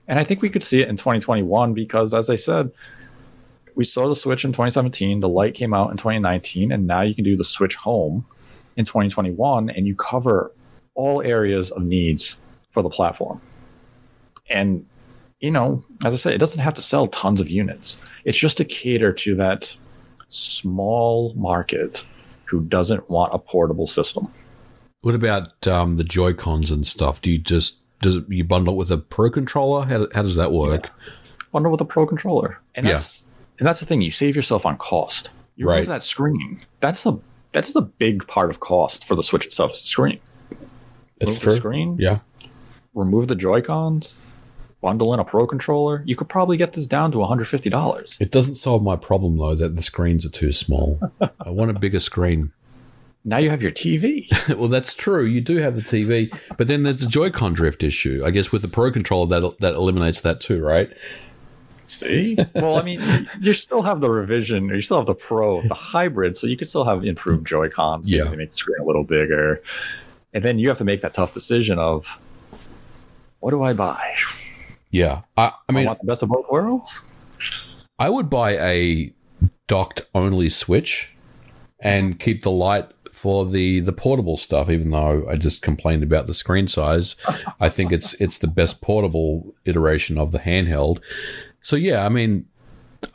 [0.07, 2.71] And I think we could see it in 2021 because, as I said,
[3.75, 7.13] we saw the Switch in 2017, the Lite came out in 2019, and now you
[7.13, 8.25] can do the Switch Home
[8.77, 10.51] in 2021, and you cover
[10.95, 12.37] all areas of needs
[12.71, 13.41] for the platform.
[14.49, 14.85] And,
[15.39, 17.99] you know, as I said, it doesn't have to sell tons of units.
[18.23, 19.75] It's just to cater to that
[20.29, 22.05] small market
[22.45, 24.27] who doesn't want a portable system.
[25.01, 27.21] What about um, the Joy Cons and stuff?
[27.21, 29.85] Do you just does it, you bundle it with a Pro controller?
[29.85, 30.89] How, how does that work?
[31.51, 32.59] Wonder with a pro controller.
[32.75, 32.93] And Yeah.
[32.93, 33.25] that's
[33.59, 35.29] and that's the thing, you save yourself on cost.
[35.55, 35.75] You Right.
[35.75, 36.59] remove that screen.
[36.81, 37.17] That's a
[37.53, 40.19] that's a big part of cost for the Switch itself, is the screen.
[41.19, 41.51] That's remove true.
[41.53, 42.19] the screen, Yeah.
[42.93, 44.15] remove the Joy Cons,
[44.81, 46.03] bundle in a pro controller.
[46.05, 48.17] You could probably get this down to $150.
[48.19, 50.99] It doesn't solve my problem though that the screens are too small.
[51.21, 52.51] I want a bigger screen.
[53.27, 54.27] Now you have your TV.
[54.57, 55.25] well, that's true.
[55.25, 58.21] You do have the TV, but then there's the Joy-Con drift issue.
[58.23, 60.91] I guess with the Pro controller, that that eliminates that too, right?
[61.85, 62.37] See?
[62.55, 65.73] Well, I mean, you still have the revision, or you still have the Pro, the
[65.73, 68.07] hybrid, so you could still have improved Joy Cons.
[68.07, 68.23] Yeah.
[68.25, 69.59] Maybe make the screen a little bigger.
[70.33, 72.19] And then you have to make that tough decision of
[73.39, 74.15] what do I buy?
[74.89, 75.21] Yeah.
[75.37, 77.03] I, I I mean, want the best of both worlds?
[77.99, 79.13] I would buy a
[79.67, 81.15] docked only Switch
[81.79, 84.69] and keep the Lite for the the portable stuff.
[84.69, 87.15] Even though I just complained about the screen size,
[87.59, 90.99] I think it's it's the best portable iteration of the handheld.
[91.65, 92.45] So yeah, I mean,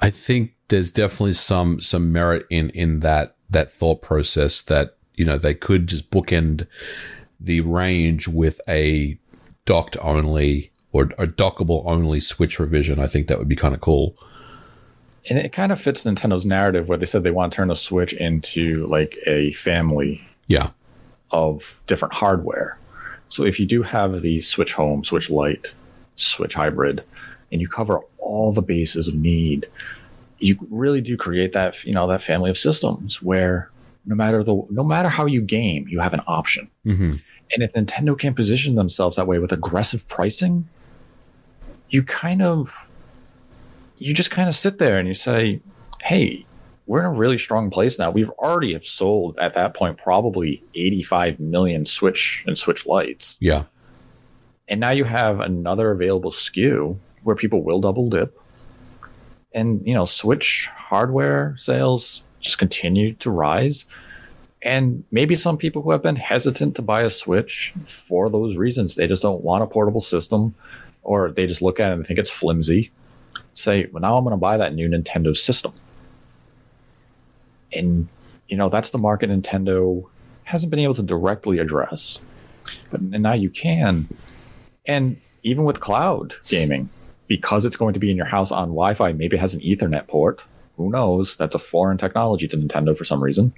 [0.01, 5.25] I think there's definitely some some merit in in that that thought process that you
[5.25, 6.67] know they could just bookend
[7.39, 9.17] the range with a
[9.67, 12.99] docked only or a dockable only Switch revision.
[12.99, 14.17] I think that would be kind of cool.
[15.29, 17.77] And it kind of fits Nintendo's narrative where they said they want to turn the
[17.77, 20.71] Switch into like a family Yeah.
[21.31, 22.77] of different hardware.
[23.29, 25.73] So if you do have the Switch Home, Switch Lite,
[26.17, 27.05] Switch Hybrid,
[27.53, 29.67] and you cover all the bases of need,
[30.39, 33.71] you really do create that you know that family of systems where
[34.07, 36.71] no matter the no matter how you game, you have an option.
[36.85, 37.15] hmm
[37.53, 40.69] And if Nintendo can position themselves that way with aggressive pricing,
[41.91, 42.89] you kind of
[43.99, 45.61] you just kind of sit there and you say,
[46.01, 46.47] "Hey,
[46.91, 48.11] we're in a really strong place now.
[48.11, 53.37] We've already have sold at that point probably 85 million Switch and Switch Lites.
[53.41, 53.67] Yeah.
[54.67, 58.39] And now you have another available SKU where people will double dip.
[59.53, 63.85] And, you know, Switch hardware sales just continue to rise.
[64.63, 68.95] And maybe some people who have been hesitant to buy a Switch for those reasons,
[68.95, 70.55] they just don't want a portable system
[71.03, 72.91] or they just look at it and think it's flimsy,
[73.55, 75.73] say, well, now I'm going to buy that new Nintendo system.
[77.73, 78.09] And,
[78.49, 80.05] you know, that's the market Nintendo
[80.45, 82.21] hasn't been able to directly address.
[82.91, 84.09] But now you can.
[84.87, 86.91] And even with cloud gaming,
[87.31, 89.61] because it's going to be in your house on Wi Fi, maybe it has an
[89.61, 90.43] Ethernet port.
[90.77, 91.37] Who knows?
[91.37, 93.53] That's a foreign technology to Nintendo for some reason.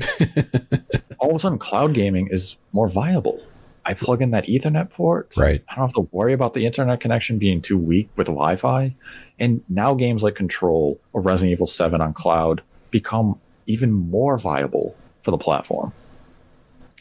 [1.19, 3.43] All of a sudden, cloud gaming is more viable.
[3.87, 5.33] I plug in that Ethernet port.
[5.39, 5.65] Right.
[5.71, 8.95] I don't have to worry about the internet connection being too weak with Wi Fi.
[9.39, 12.61] And now games like Control or Resident Evil 7 on cloud
[12.91, 15.95] become even more viable for the platform.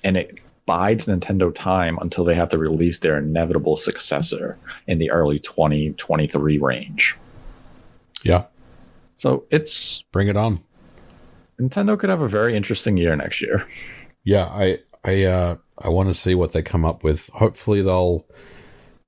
[0.05, 4.57] And it bides Nintendo time until they have to release their inevitable successor
[4.88, 7.18] in the early 2023 range.
[8.24, 8.45] Yeah.
[9.16, 10.62] So it's Bring it on.
[11.59, 13.66] Nintendo could have a very interesting year next year.
[14.24, 14.45] Yeah.
[14.45, 17.28] I, I, uh, I want to see what they come up with.
[17.30, 18.26] Hopefully they'll,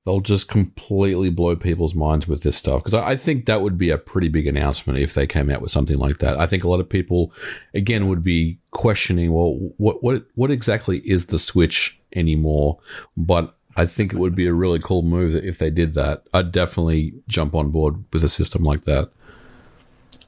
[0.06, 2.84] they'll just completely blow people's minds with this stuff.
[2.84, 5.62] Cause I, I think that would be a pretty big announcement if they came out
[5.62, 6.38] with something like that.
[6.38, 7.32] I think a lot of people,
[7.74, 12.80] again, would be questioning, well, what, what, what exactly is the Switch anymore?
[13.16, 16.24] But I think it would be a really cool move if they did that.
[16.34, 19.10] I'd definitely jump on board with a system like that.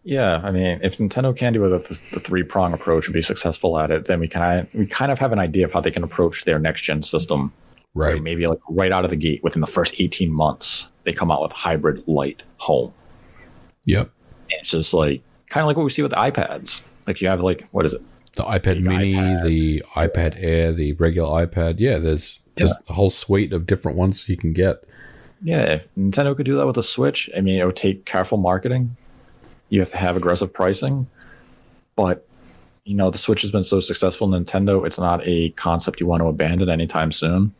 [0.03, 3.77] Yeah, I mean, if Nintendo can do the, the three prong approach and be successful
[3.79, 5.89] at it, then we kind of we kind of have an idea of how they
[5.89, 7.51] can approach their next gen system.
[7.95, 8.21] Right.
[8.21, 11.41] Maybe like right out of the gate, within the first eighteen months, they come out
[11.41, 12.93] with hybrid Lite home.
[13.85, 14.11] Yep.
[14.51, 16.83] And it's just like kind of like what we see with the iPads.
[17.07, 18.01] Like you have like what is it?
[18.35, 19.43] the iPad Big Mini, iPad.
[19.45, 21.79] the iPad Air, the regular iPad.
[21.79, 24.83] Yeah, there's there's a whole suite of different ones you can get.
[25.41, 28.37] Yeah, if Nintendo could do that with the Switch, I mean, it would take careful
[28.37, 28.95] marketing.
[29.69, 31.07] You have to have aggressive pricing,
[31.95, 32.24] but
[32.85, 34.27] you know the Switch has been so successful.
[34.27, 37.53] Nintendo, it's not a concept you want to abandon anytime soon.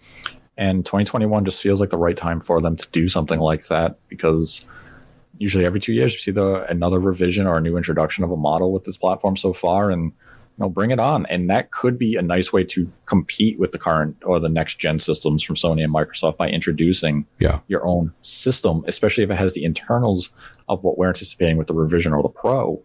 [0.58, 3.98] And 2021 just feels like the right time for them to do something like that
[4.08, 4.66] because
[5.38, 8.38] usually every two years you see the another revision or a new introduction of a
[8.38, 10.12] model with this platform so far, and you
[10.60, 11.26] know bring it on.
[11.26, 14.76] And that could be a nice way to compete with the current or the next
[14.80, 17.60] gen systems from Sony and Microsoft by introducing Yeah.
[17.68, 20.30] your own system, especially if it has the internals
[20.70, 22.80] of what we're anticipating with the revision or the Pro,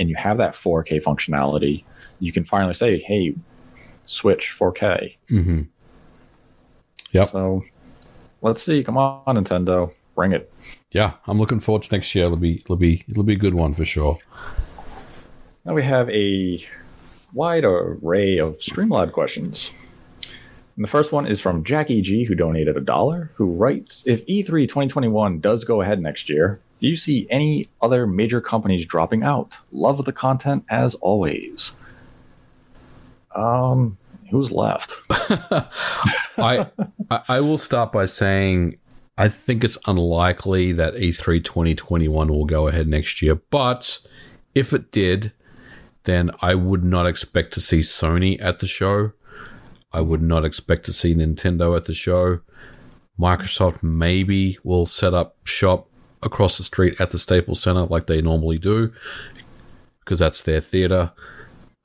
[0.00, 1.84] and you have that 4K functionality,
[2.18, 3.34] you can finally say, "Hey,
[4.04, 5.62] switch 4K." hmm
[7.12, 7.26] Yep.
[7.28, 7.62] So
[8.42, 8.82] let's see.
[8.82, 10.52] Come on, Nintendo, bring it.
[10.92, 12.24] Yeah, I'm looking forward to next year.
[12.26, 14.18] It'll be it'll be it'll be a good one for sure.
[15.64, 16.64] Now we have a
[17.32, 19.86] wide array of Streamlab questions.
[20.76, 24.24] And the first one is from Jackie G, who donated a dollar, who writes If
[24.26, 28.86] E E3 2021 does go ahead next year, do you see any other major companies
[28.86, 29.58] dropping out?
[29.72, 31.72] Love the content as always.
[33.34, 33.98] Um,
[34.30, 34.96] who's left?
[36.38, 36.66] I,
[37.28, 38.78] I will start by saying
[39.18, 43.98] I think it's unlikely that E E3 2021 will go ahead next year, but
[44.54, 45.32] if it did,
[46.04, 49.12] then I would not expect to see Sony at the show.
[49.92, 52.40] I would not expect to see Nintendo at the show.
[53.18, 55.89] Microsoft maybe will set up shop
[56.22, 58.92] across the street at the Staples Center like they normally do
[60.00, 61.12] because that's their theater.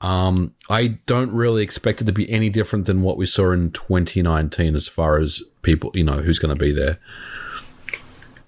[0.00, 3.70] Um, I don't really expect it to be any different than what we saw in
[3.72, 6.98] 2019 as far as people, you know, who's going to be there.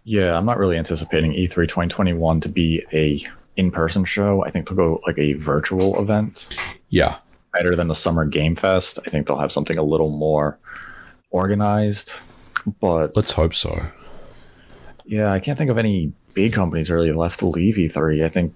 [0.04, 3.24] Yeah, I'm not really anticipating E E3 2021 to be a
[3.56, 4.44] in-person show.
[4.44, 6.48] I think they'll go like a virtual event.
[6.88, 7.16] Yeah.
[7.52, 8.98] Better than the Summer Game Fest.
[9.06, 10.58] I think they'll have something a little more
[11.30, 12.12] organized.
[12.80, 13.86] But Let's hope so.
[15.08, 18.24] Yeah, I can't think of any big companies really left to leave E3.
[18.24, 18.54] I think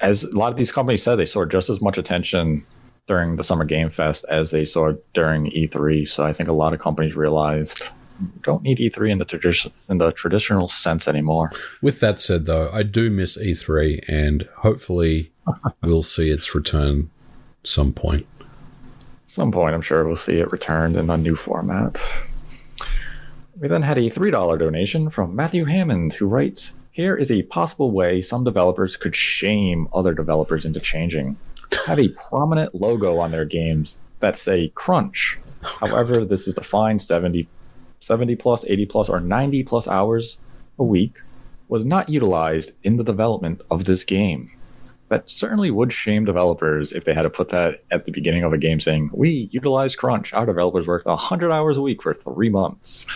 [0.00, 2.66] as a lot of these companies said, they saw just as much attention
[3.06, 6.08] during the Summer Game Fest as they saw during E3.
[6.08, 7.88] So I think a lot of companies realized
[8.42, 11.52] don't need E3 in the tradition in the traditional sense anymore.
[11.80, 15.30] With that said, though, I do miss E3 and hopefully
[15.82, 17.10] we'll see its return
[17.62, 18.26] some point.
[19.26, 21.98] Some point, I'm sure we'll see it returned in a new format.
[23.58, 27.90] We then had a $3 donation from Matthew Hammond, who writes Here is a possible
[27.90, 31.38] way some developers could shame other developers into changing.
[31.86, 35.38] Have a prominent logo on their games that say crunch.
[35.62, 37.48] However, this is defined 70,
[38.00, 40.36] 70 plus, 80 plus, or 90 plus hours
[40.78, 41.14] a week
[41.68, 44.50] was not utilized in the development of this game
[45.08, 48.52] that certainly would shame developers if they had to put that at the beginning of
[48.52, 50.32] a game saying, We utilize crunch.
[50.32, 53.06] Our developers worked 100 hours a week for three months.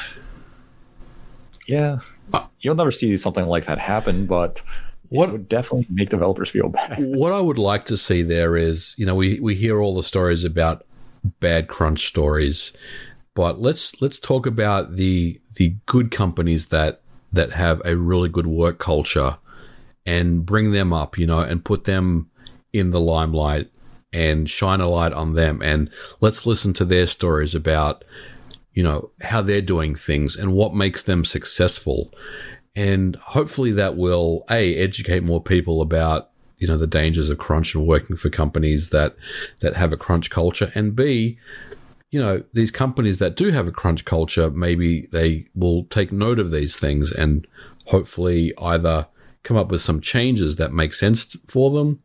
[1.71, 2.01] Yeah.
[2.33, 4.63] Uh, You'll never see something like that happen, but
[5.09, 6.97] What- it would definitely make developers feel bad.
[7.01, 10.03] what I would like to see there is, you know, we, we hear all the
[10.03, 10.85] stories about
[11.41, 12.73] bad crunch stories,
[13.35, 17.03] but let's let's talk about the the good companies that
[17.33, 19.37] that have a really good work culture
[20.07, 22.29] and bring them up, you know, and put them
[22.73, 23.69] in the limelight
[24.13, 25.89] and shine a light on them and
[26.21, 28.05] let's listen to their stories about
[28.75, 32.13] you know how they're doing things and what makes them successful.
[32.77, 37.75] And hopefully that will a educate more people about you know the dangers of crunch
[37.75, 39.17] and working for companies that
[39.61, 40.71] that have a crunch culture.
[40.75, 41.39] And b
[42.11, 46.39] you know these companies that do have a crunch culture maybe they will take note
[46.39, 47.47] of these things and
[47.87, 49.07] hopefully either
[49.43, 52.01] come up with some changes that make sense for them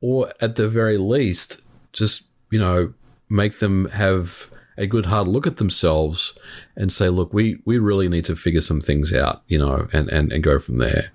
[0.00, 1.62] or at the very least
[1.92, 2.92] just you know
[3.28, 6.36] make them have a good hard look at themselves
[6.76, 10.08] and say look we we really need to figure some things out you know and
[10.10, 11.10] and, and go from there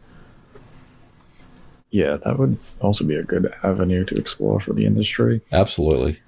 [1.92, 5.42] Yeah, that would also be a good avenue to explore for the industry.
[5.52, 6.20] absolutely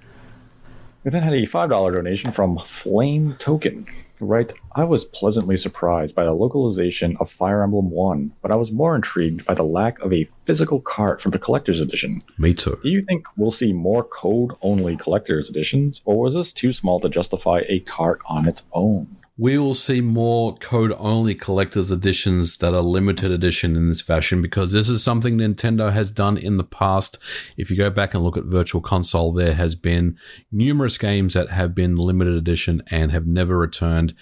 [1.04, 3.88] We then had a $5 donation from Flame Token,
[4.20, 8.54] who write, I was pleasantly surprised by the localization of Fire Emblem 1, but I
[8.54, 12.20] was more intrigued by the lack of a physical cart for the collector's edition.
[12.38, 16.52] me too Do you think we'll see more code only collector's editions, or was this
[16.52, 19.16] too small to justify a cart on its own?
[19.38, 24.42] We will see more code only collector's editions that are limited edition in this fashion
[24.42, 27.18] because this is something Nintendo has done in the past.
[27.56, 30.18] If you go back and look at Virtual Console, there has been
[30.50, 34.14] numerous games that have been limited edition and have never returned.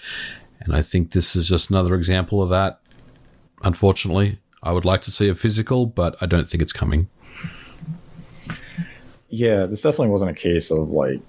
[0.61, 2.79] And I think this is just another example of that.
[3.63, 7.09] Unfortunately, I would like to see a physical, but I don't think it's coming.
[9.27, 11.19] Yeah, this definitely wasn't a case of like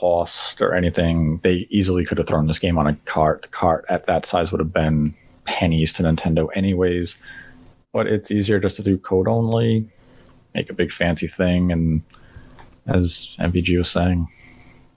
[0.00, 1.38] cost or anything.
[1.38, 3.42] They easily could have thrown this game on a cart.
[3.42, 5.14] The cart at that size would have been
[5.44, 7.16] pennies to Nintendo, anyways.
[7.92, 9.88] But it's easier just to do code only,
[10.54, 12.02] make a big fancy thing, and
[12.86, 14.28] as MVG was saying,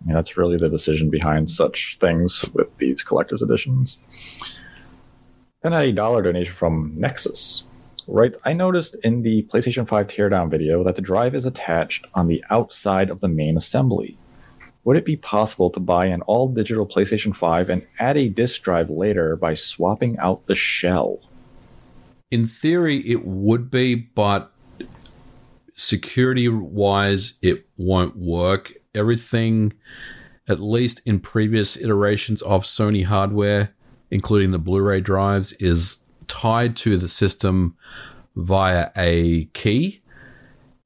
[0.01, 3.97] I mean, that's really the decision behind such things with these collector's editions.
[5.61, 7.63] Then a dollar donation from Nexus.
[8.07, 12.27] Right, I noticed in the PlayStation 5 teardown video that the drive is attached on
[12.27, 14.17] the outside of the main assembly.
[14.89, 18.63] Would it be possible to buy an all digital PlayStation 5 and add a disk
[18.63, 21.19] drive later by swapping out the shell?
[22.31, 24.51] In theory, it would be, but
[25.75, 28.73] security wise, it won't work.
[28.95, 29.73] Everything,
[30.47, 33.75] at least in previous iterations of Sony hardware,
[34.09, 37.75] including the Blu ray drives, is tied to the system
[38.35, 40.01] via a key.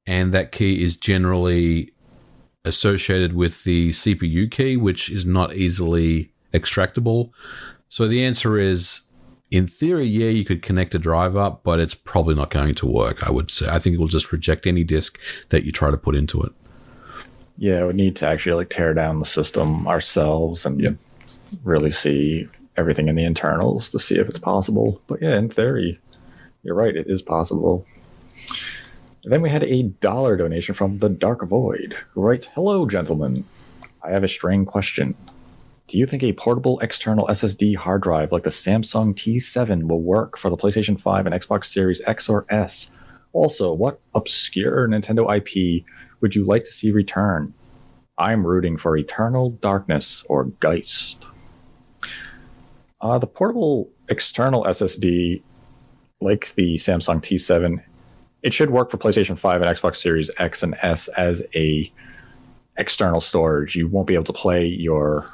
[0.05, 1.93] And that key is generally
[2.65, 7.31] associated with the CPU key, which is not easily extractable.
[7.89, 9.01] So the answer is
[9.51, 12.87] in theory, yeah, you could connect a drive up, but it's probably not going to
[12.87, 13.21] work.
[13.25, 13.67] I would say.
[13.69, 15.19] I think it will just reject any disk
[15.49, 16.51] that you try to put into it.
[17.57, 20.95] Yeah, we need to actually like tear down the system ourselves and Yep.
[21.63, 24.99] really see everything in the internals to see if it's possible.
[25.05, 25.99] But yeah, in theory,
[26.63, 27.85] you're right, it is possible.
[29.25, 33.45] Then we had a dollar donation from the Dark Void, who writes, Hello, gentlemen.
[34.03, 35.15] I have a strange question.
[35.87, 40.37] Do you think a portable external SSD hard drive like the Samsung T7 will work
[40.37, 42.91] for the PlayStation 5 and Xbox Series X or S?
[43.31, 45.85] Also, what obscure Nintendo IP
[46.19, 47.53] would you like to see return?
[48.17, 51.25] I'm rooting for Eternal Darkness or Geist.
[52.99, 55.41] Uh, the portable external SSD,
[56.19, 57.83] like the Samsung T7,
[58.43, 61.91] it should work for PlayStation 5 and Xbox Series X and S as a
[62.77, 63.75] external storage.
[63.75, 65.25] You won't be able to play your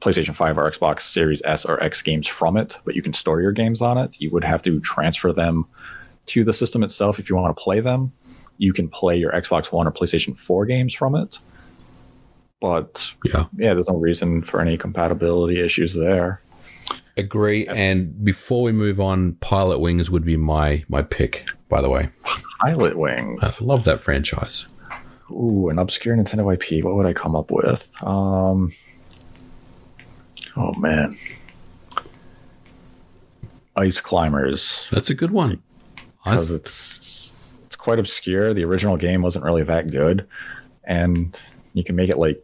[0.00, 3.40] PlayStation 5 or Xbox Series S or X games from it, but you can store
[3.40, 4.20] your games on it.
[4.20, 5.66] You would have to transfer them
[6.26, 8.12] to the system itself if you want to play them.
[8.58, 11.38] You can play your Xbox One or PlayStation 4 games from it.
[12.60, 16.40] But Yeah, yeah, there's no reason for any compatibility issues there.
[17.16, 17.66] Agree.
[17.68, 21.48] And before we move on, Pilotwings would be my my pick.
[21.68, 22.10] By the way,
[22.64, 23.62] Pilotwings.
[23.62, 24.66] I love that franchise.
[25.30, 26.84] Ooh, an obscure Nintendo IP.
[26.84, 27.92] What would I come up with?
[28.02, 28.70] Um,
[30.56, 31.14] oh man,
[33.76, 34.88] Ice Climbers.
[34.90, 35.62] That's a good one.
[36.24, 38.54] Because it's it's quite obscure.
[38.54, 40.26] The original game wasn't really that good,
[40.84, 41.38] and
[41.74, 42.42] you can make it like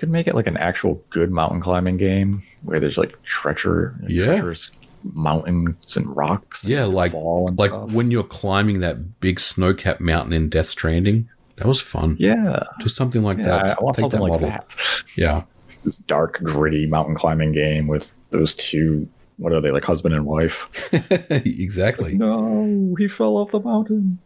[0.00, 4.24] could make it like an actual good mountain climbing game where there's like treacher, Yeah.
[4.24, 4.72] treacherous
[5.14, 7.92] mountains and rocks, and Yeah, like- like stuff.
[7.92, 11.28] when you're climbing that big snow-capped mountain in Death Stranding.
[11.56, 12.16] That was fun.
[12.18, 13.78] yeah, Just something like yeah, that.
[13.78, 14.48] I want Take something that like model.
[14.48, 14.74] that.
[15.16, 15.42] Yeah.
[15.84, 19.08] This dark, gritty mountain climbing game with those two.
[19.38, 20.68] What are they like, husband and wife?
[21.30, 22.16] exactly.
[22.18, 24.18] No, he fell off the mountain.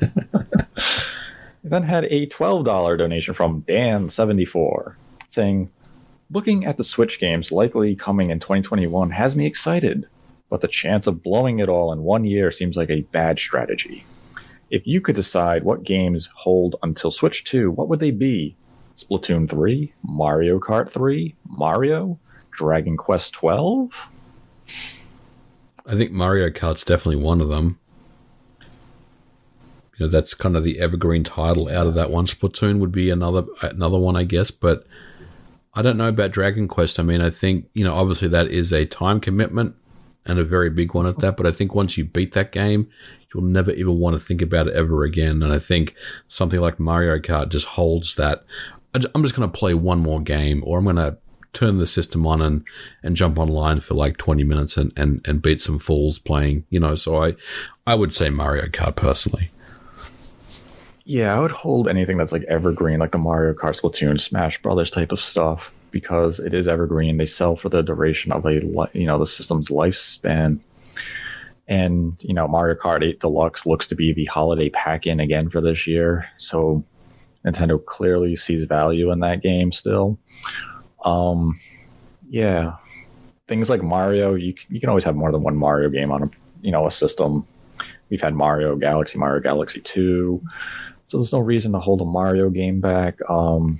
[1.62, 4.94] We then had a $12 donation from Dan74
[5.30, 5.70] saying,
[6.30, 10.08] Looking at the Switch games likely coming in 2021 has me excited,
[10.48, 14.04] but the chance of blowing it all in one year seems like a bad strategy.
[14.70, 18.56] If you could decide what games hold until Switch 2, what would they be?
[18.96, 22.18] Splatoon 3, Mario Kart 3, Mario,
[22.50, 24.08] Dragon Quest 12?
[25.84, 27.78] I think Mario Kart's definitely one of them.
[29.96, 32.26] You know, that's kind of the evergreen title out of that one.
[32.26, 34.86] Splatoon would be another another one, I guess, but
[35.74, 37.00] I don't know about Dragon Quest.
[37.00, 39.74] I mean, I think, you know, obviously that is a time commitment
[40.26, 42.88] and a very big one at that, but I think once you beat that game,
[43.32, 45.42] you'll never even want to think about it ever again.
[45.42, 45.94] And I think
[46.28, 48.44] something like Mario Kart just holds that
[48.94, 51.16] I'm just going to play one more game or I'm going to
[51.54, 52.64] turn the system on and,
[53.02, 56.78] and jump online for like 20 minutes and, and, and beat some fools playing, you
[56.78, 56.94] know.
[56.94, 57.34] So I,
[57.86, 59.50] I would say Mario Kart personally.
[61.04, 64.90] Yeah, I would hold anything that's like evergreen, like the Mario Kart, Splatoon, Smash Brothers
[64.90, 67.16] type of stuff, because it is evergreen.
[67.16, 68.54] They sell for the duration of a
[68.92, 70.60] you know the system's lifespan.
[71.68, 75.60] And you know, Mario Kart 8 Deluxe looks to be the holiday pack-in again for
[75.60, 76.84] this year, so
[77.44, 80.18] Nintendo clearly sees value in that game still.
[81.04, 81.54] Um,
[82.28, 82.76] yeah,
[83.48, 86.30] things like Mario, you you can always have more than one Mario game on a
[86.60, 87.44] you know a system.
[88.08, 90.42] We've had Mario Galaxy, Mario Galaxy 2.
[91.12, 93.18] So there's no reason to hold a Mario game back.
[93.28, 93.76] Um,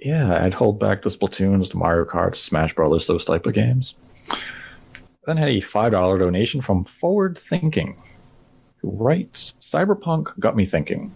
[0.00, 3.94] yeah, I'd hold back the Splatoons, the Mario Kart, Smash Brothers, those type of games.
[5.26, 8.02] Then had a five dollar donation from Forward Thinking,
[8.78, 11.12] who writes, "Cyberpunk got me thinking.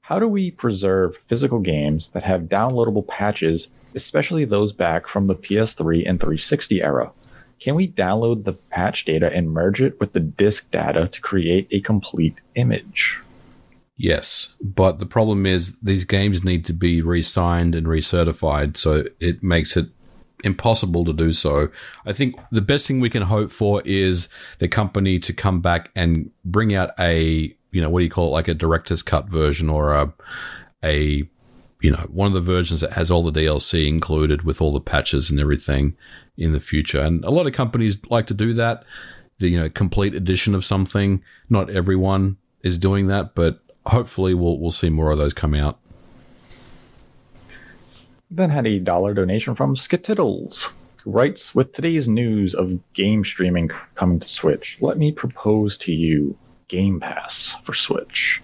[0.00, 5.36] How do we preserve physical games that have downloadable patches, especially those back from the
[5.36, 7.12] PS3 and 360 era?
[7.60, 11.68] Can we download the patch data and merge it with the disk data to create
[11.70, 13.18] a complete image?"
[13.96, 19.42] Yes, but the problem is these games need to be re-signed and recertified, so it
[19.42, 19.88] makes it
[20.42, 21.68] impossible to do so.
[22.06, 25.90] I think the best thing we can hope for is the company to come back
[25.94, 29.28] and bring out a, you know, what do you call it, like a director's cut
[29.28, 30.12] version or a,
[30.82, 31.28] a,
[31.80, 34.80] you know, one of the versions that has all the DLC included with all the
[34.80, 35.96] patches and everything
[36.36, 37.00] in the future.
[37.00, 38.84] And a lot of companies like to do that.
[39.38, 41.22] The you know complete edition of something.
[41.48, 45.78] Not everyone is doing that, but hopefully we'll we'll see more of those come out.
[48.30, 50.70] Then had a dollar donation from Skitiddles,
[51.02, 55.92] who writes With today's news of game streaming coming to Switch, let me propose to
[55.92, 56.36] you
[56.68, 58.40] Game Pass for Switch.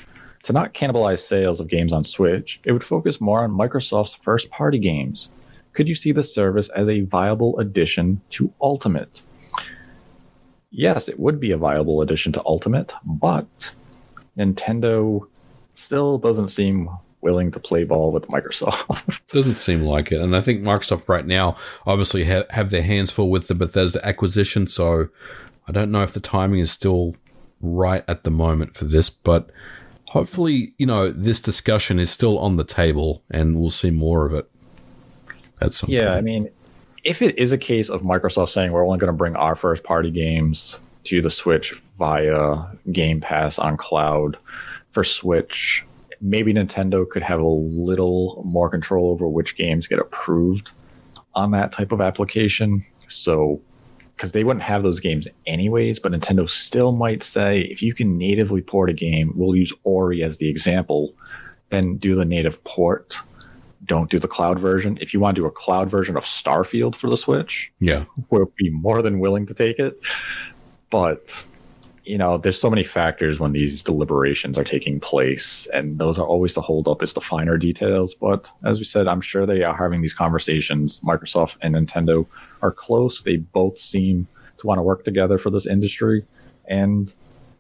[0.47, 4.49] To not cannibalize sales of games on Switch, it would focus more on Microsoft's first
[4.49, 5.29] party games.
[5.73, 9.23] Could you see the service as a viable addition to Ultimate?
[10.71, 13.75] Yes, it would be a viable addition to Ultimate, but
[14.39, 15.27] Nintendo
[15.73, 16.91] still doesn't seem
[17.23, 19.27] willing to play ball with Microsoft.
[19.33, 20.21] Doesn't seem like it.
[20.21, 24.07] And I think Microsoft right now obviously ha- have their hands full with the Bethesda
[24.07, 24.69] acquisition.
[24.69, 25.09] So
[25.67, 27.17] I don't know if the timing is still
[27.61, 29.51] right at the moment for this, but
[30.09, 34.35] hopefully, you know, this discussion is still on the table and we'll see more of
[34.35, 34.51] it
[35.61, 36.19] at some yeah, point.
[36.19, 36.51] I mean,
[37.05, 39.85] if it is a case of Microsoft saying we're only going to bring our first
[39.85, 44.37] party games to the Switch via Game Pass on cloud
[44.91, 45.85] for Switch,
[46.21, 50.71] maybe Nintendo could have a little more control over which games get approved
[51.35, 52.85] on that type of application.
[53.09, 53.61] So,
[54.17, 58.17] because they wouldn't have those games anyways, but Nintendo still might say if you can
[58.17, 61.13] natively port a game, we'll use Ori as the example,
[61.69, 63.19] then do the native port.
[63.85, 64.97] Don't do the cloud version.
[65.03, 68.05] If you want to do a cloud version of Starfield for the Switch, Yeah.
[68.31, 70.01] we'll be more than willing to take it.
[70.91, 71.47] But
[72.05, 76.27] you know, there's so many factors when these deliberations are taking place, and those are
[76.27, 78.15] always the holdup is the finer details.
[78.15, 81.01] But as we said, I'm sure they are having these conversations.
[81.01, 82.25] Microsoft and Nintendo
[82.63, 83.23] are close.
[83.23, 84.27] They both seem
[84.59, 86.25] to want to work together for this industry,
[86.67, 87.13] and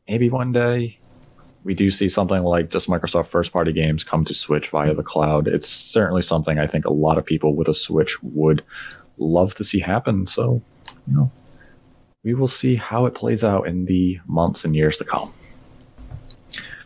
[0.08, 0.98] maybe one day
[1.66, 5.02] we do see something like just Microsoft first party games come to Switch via the
[5.02, 5.48] cloud.
[5.48, 8.62] It's certainly something I think a lot of people with a Switch would
[9.18, 10.28] love to see happen.
[10.28, 10.62] So,
[11.08, 11.32] you know,
[12.22, 15.32] we will see how it plays out in the months and years to come.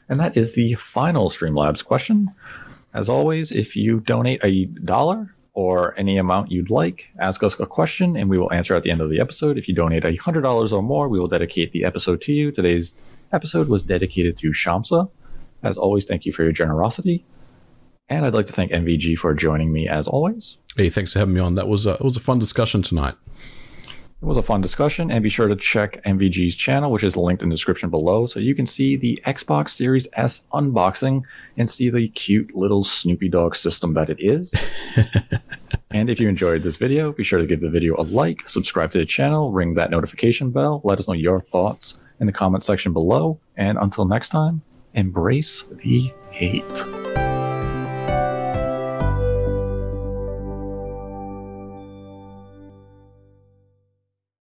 [0.09, 2.31] And that is the final Streamlabs question.
[2.95, 7.67] As always, if you donate a dollar or any amount you'd like, ask us a
[7.67, 9.59] question and we will answer at the end of the episode.
[9.59, 12.53] If you donate a hundred dollars or more, we will dedicate the episode to you.
[12.53, 12.93] Today's
[13.33, 15.11] episode was dedicated to Shamsa.
[15.63, 17.25] As always, thank you for your generosity.
[18.09, 20.59] And I'd like to thank MVG for joining me as always.
[20.77, 21.55] Hey, thanks for having me on.
[21.55, 23.15] That was a, it was a fun discussion tonight.
[24.23, 27.43] It was a fun discussion, and be sure to check MVG's channel, which is linked
[27.43, 31.23] in the description below, so you can see the Xbox Series S unboxing
[31.57, 34.55] and see the cute little Snoopy Dog system that it is.
[35.91, 38.91] and if you enjoyed this video, be sure to give the video a like, subscribe
[38.91, 42.63] to the channel, ring that notification bell, let us know your thoughts in the comment
[42.63, 44.61] section below, and until next time,
[44.93, 47.30] embrace the hate.